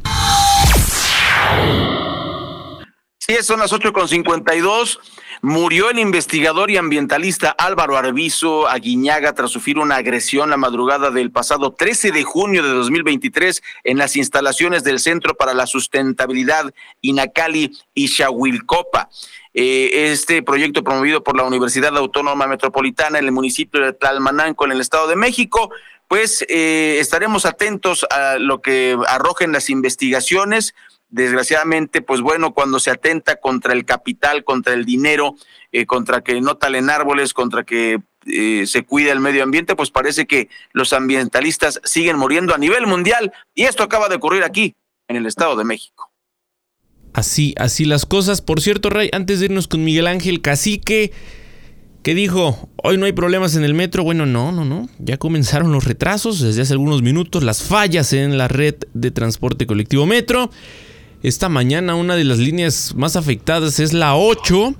[3.31, 4.99] Sí, son las 8.52.
[5.41, 11.31] Murió el investigador y ambientalista Álvaro Arbizo Aguiñaga tras sufrir una agresión la madrugada del
[11.31, 17.71] pasado 13 de junio de 2023 en las instalaciones del Centro para la Sustentabilidad Inacali
[17.93, 19.07] y Chahuilcopa.
[19.53, 24.73] Eh, este proyecto promovido por la Universidad Autónoma Metropolitana en el municipio de Tlalmananco, en
[24.73, 25.71] el Estado de México,
[26.09, 30.75] pues eh, estaremos atentos a lo que arrojen las investigaciones.
[31.11, 35.35] Desgraciadamente, pues bueno, cuando se atenta contra el capital, contra el dinero,
[35.71, 40.27] eh, contra que no talen árboles, contra que se cuide el medio ambiente, pues parece
[40.27, 44.75] que los ambientalistas siguen muriendo a nivel mundial y esto acaba de ocurrir aquí,
[45.07, 46.11] en el Estado de México.
[47.13, 48.41] Así, así las cosas.
[48.41, 51.11] Por cierto, Ray, antes de irnos con Miguel Ángel Cacique,
[52.03, 54.03] que dijo, hoy no hay problemas en el metro.
[54.03, 54.89] Bueno, no, no, no.
[54.97, 59.67] Ya comenzaron los retrasos desde hace algunos minutos, las fallas en la red de transporte
[59.67, 60.49] colectivo metro.
[61.23, 64.75] Esta mañana una de las líneas más afectadas es la 8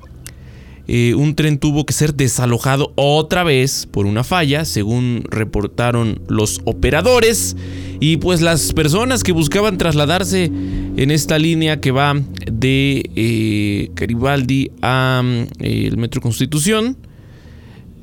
[0.93, 6.59] eh, un tren tuvo que ser desalojado otra vez por una falla, según reportaron los
[6.65, 7.55] operadores.
[8.01, 12.19] Y pues las personas que buscaban trasladarse en esta línea que va
[12.51, 15.23] de eh, Garibaldi a
[15.59, 16.97] eh, el Metro Constitución,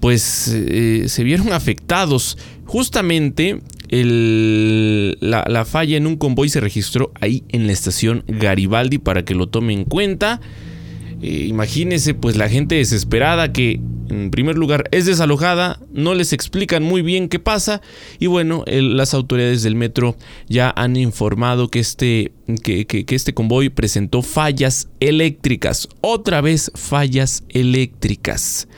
[0.00, 2.38] pues se vieron afectados.
[2.64, 3.60] Justamente
[3.90, 9.34] la, la, falla en un convoy se registró ahí en la estación Garibaldi para que
[9.34, 10.40] lo tome en cuenta.
[11.20, 16.82] Eh, imagínese pues la gente desesperada que en primer lugar es desalojada, no les explican
[16.82, 17.82] muy bien qué pasa
[18.18, 20.16] y bueno, las autoridades del metro
[20.48, 22.32] ya han informado que este,
[22.62, 28.68] que este convoy presentó fallas eléctricas, otra vez fallas eléctricas.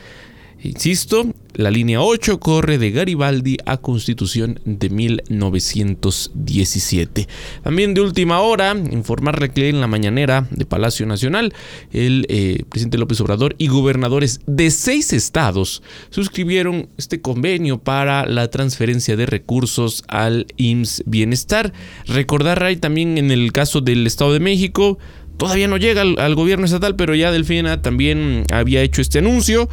[0.62, 7.26] Insisto, la línea 8 corre de Garibaldi a Constitución de 1917.
[7.62, 11.54] También de última hora, informarle que en la mañanera de Palacio Nacional,
[11.92, 18.48] el eh, presidente López Obrador y gobernadores de seis estados suscribieron este convenio para la
[18.48, 21.72] transferencia de recursos al IMSS Bienestar.
[22.06, 24.98] Recordar, Ray, también en el caso del Estado de México,
[25.38, 29.70] todavía no llega al, al gobierno estatal, pero ya Delfina también había hecho este anuncio.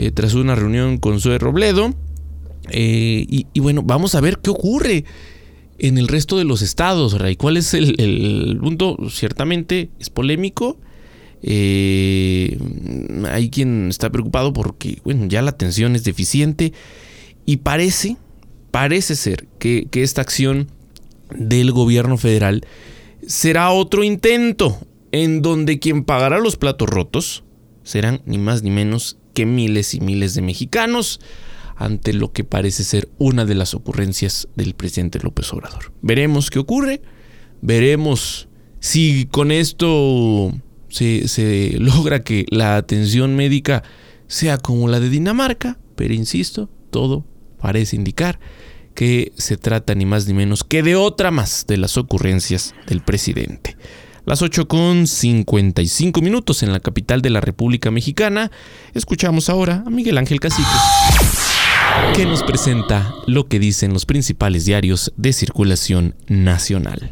[0.00, 1.92] Eh, tras una reunión con Zoe Robledo.
[2.70, 5.04] Eh, y, bueno, vamos a ver qué ocurre.
[5.78, 7.36] en el resto de los estados, Ray.
[7.36, 8.96] ¿Cuál es el, punto?
[9.10, 10.78] Ciertamente es polémico.
[11.42, 12.58] Eh,
[13.30, 16.72] hay quien está preocupado porque, bueno, ya la atención es deficiente
[17.44, 18.16] y parece,
[18.70, 20.68] parece ser que, que esta acción
[21.34, 22.64] del gobierno federal
[23.26, 24.78] será otro intento
[25.12, 27.44] en donde quien pagará los platos rotos
[27.84, 31.20] serán ni más ni menos que miles y miles de mexicanos
[31.76, 35.92] ante lo que parece ser una de las ocurrencias del presidente López Obrador.
[36.02, 37.00] Veremos qué ocurre,
[37.62, 38.48] veremos
[38.80, 40.52] si con esto
[40.88, 43.82] se, logra que la atención médica
[44.26, 47.24] sea como la de Dinamarca, pero insisto, todo
[47.58, 48.40] parece indicar
[48.94, 53.02] que se trata ni más ni menos que de otra más de las ocurrencias del
[53.02, 53.76] presidente.
[54.26, 58.50] Las 8 con 55 minutos en la capital de la República Mexicana.
[58.94, 60.68] Escuchamos ahora a Miguel Ángel Cacique,
[62.14, 67.10] que nos presenta lo que dicen los principales diarios de circulación nacional.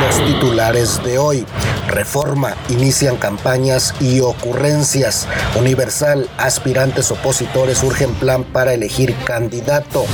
[0.00, 1.46] Los titulares de hoy.
[1.86, 5.26] Reforma, inician campañas y ocurrencias.
[5.56, 10.04] Universal, aspirantes opositores urgen plan para elegir candidato.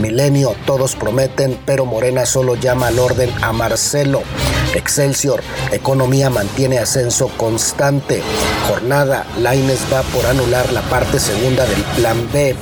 [0.00, 4.22] Milenio, todos prometen, pero Morena solo llama al orden a Marcelo.
[4.74, 8.22] Excelsior, economía mantiene ascenso constante.
[8.68, 12.56] Jornada, Laines va por anular la parte segunda del plan B.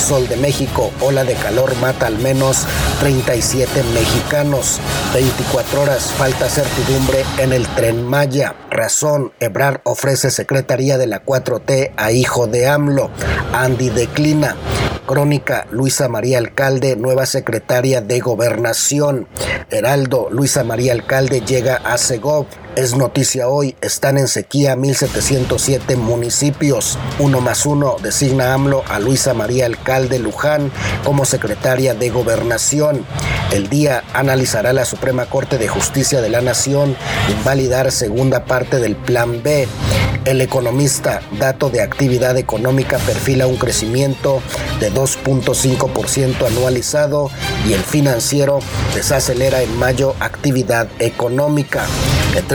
[0.00, 2.66] Sol de México, ola de calor mata al menos
[3.00, 4.80] 37 mexicanos.
[5.12, 8.54] 24 horas, falta certidumbre en el tren Maya.
[8.70, 13.10] Razón, Ebrar ofrece Secretaría de la 4T a hijo de AMLO.
[13.52, 14.56] Andy declina.
[15.06, 19.28] Crónica, Luisa María Alcalde, nueva secretaria de Gobernación.
[19.70, 22.46] Heraldo, Luisa María Alcalde llega a Segov.
[22.76, 26.98] Es noticia hoy, están en sequía 1707 municipios.
[27.18, 30.70] Uno más uno designa AMLO a Luisa María Alcalde Luján
[31.04, 33.04] como secretaria de Gobernación.
[33.50, 36.96] El día analizará la Suprema Corte de Justicia de la Nación
[37.28, 39.66] invalidar segunda parte del Plan B.
[40.24, 44.42] El economista, dato de actividad económica, perfila un crecimiento
[44.78, 47.30] de 2.5% anualizado
[47.66, 48.60] y el financiero
[48.94, 51.86] desacelera en mayo actividad económica.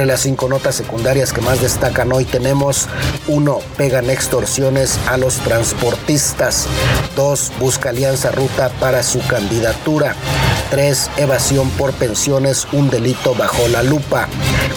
[0.06, 2.88] Las cinco notas secundarias que más destacan hoy tenemos
[3.28, 3.60] 1.
[3.78, 6.68] Pegan extorsiones a los transportistas.
[7.16, 7.53] 2.
[7.60, 10.16] Busca alianza ruta para su candidatura.
[10.70, 11.12] 3.
[11.18, 14.28] Evasión por pensiones, un delito bajo la lupa.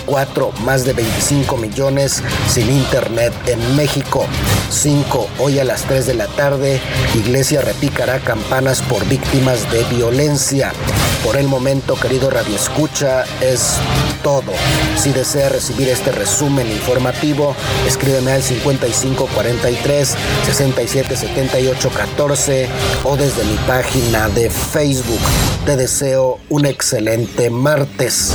[0.07, 0.53] 4.
[0.65, 4.27] Más de 25 millones sin internet en México.
[4.71, 5.29] 5.
[5.39, 6.81] Hoy a las 3 de la tarde,
[7.15, 10.73] Iglesia repicará campanas por víctimas de violencia.
[11.25, 13.75] Por el momento, querido Radio Escucha, es
[14.23, 14.53] todo.
[14.97, 17.57] Si desea recibir este resumen informativo,
[17.87, 22.69] escríbeme al 5543 6778 14
[23.05, 25.21] o desde mi página de Facebook.
[25.67, 28.33] Te deseo un excelente martes.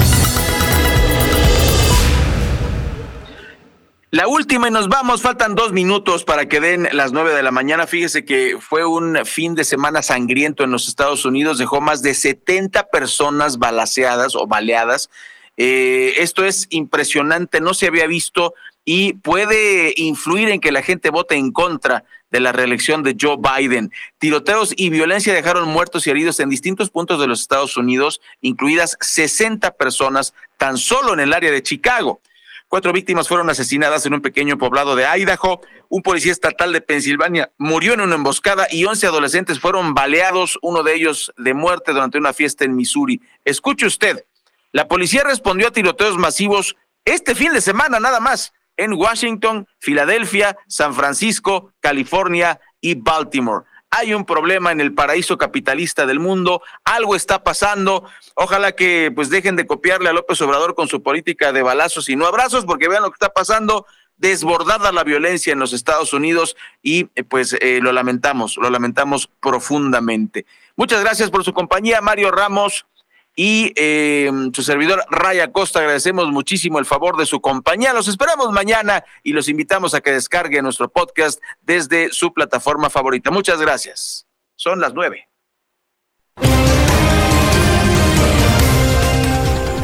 [4.11, 7.49] La última y nos vamos, faltan dos minutos para que den las nueve de la
[7.49, 7.87] mañana.
[7.87, 12.13] Fíjese que fue un fin de semana sangriento en los Estados Unidos, dejó más de
[12.13, 15.09] 70 personas balaseadas o baleadas.
[15.57, 18.53] Eh, esto es impresionante, no se había visto
[18.85, 23.37] y puede influir en que la gente vote en contra de la reelección de Joe
[23.37, 23.91] Biden.
[24.17, 28.97] Tiroteos y violencia dejaron muertos y heridos en distintos puntos de los Estados Unidos, incluidas
[28.99, 32.21] 60 personas tan solo en el área de Chicago.
[32.67, 35.61] Cuatro víctimas fueron asesinadas en un pequeño poblado de Idaho.
[35.89, 40.81] Un policía estatal de Pensilvania murió en una emboscada y once adolescentes fueron baleados, uno
[40.81, 43.21] de ellos de muerte durante una fiesta en Missouri.
[43.45, 44.25] Escuche usted,
[44.73, 50.57] la policía respondió a tiroteos masivos este fin de semana nada más en Washington, Filadelfia,
[50.67, 53.63] San Francisco, California y Baltimore
[53.95, 58.09] hay un problema en el paraíso capitalista del mundo, algo está pasando.
[58.33, 62.15] Ojalá que pues dejen de copiarle a López Obrador con su política de balazos y
[62.15, 63.85] no abrazos, porque vean lo que está pasando,
[64.17, 69.29] desbordada la violencia en los Estados Unidos y eh, pues eh, lo lamentamos, lo lamentamos
[69.39, 70.47] profundamente.
[70.75, 72.87] Muchas gracias por su compañía, Mario Ramos
[73.35, 75.79] y eh, su servidor Raya Costa.
[75.79, 77.93] Agradecemos muchísimo el favor de su compañía.
[77.93, 83.31] Los esperamos mañana y los invitamos a que descargue nuestro podcast desde su plataforma favorita.
[83.31, 84.27] Muchas gracias.
[84.55, 85.29] Son las nueve.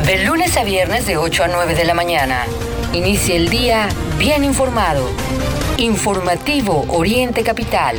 [0.06, 2.46] De lunes a viernes de 8 a 9 de la mañana.
[2.94, 3.88] Inicia el día
[4.18, 5.08] bien informado.
[5.78, 7.98] Informativo Oriente Capital.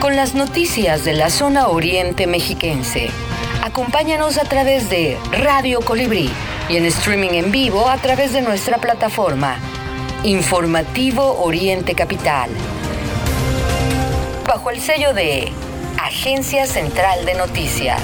[0.00, 3.10] Con las noticias de la zona oriente mexiquense.
[3.62, 6.30] Acompáñanos a través de Radio Colibrí
[6.68, 9.56] y en streaming en vivo a través de nuestra plataforma
[10.22, 12.50] Informativo Oriente Capital.
[14.46, 15.52] Bajo el sello de
[16.00, 18.00] Agencia Central de Noticias.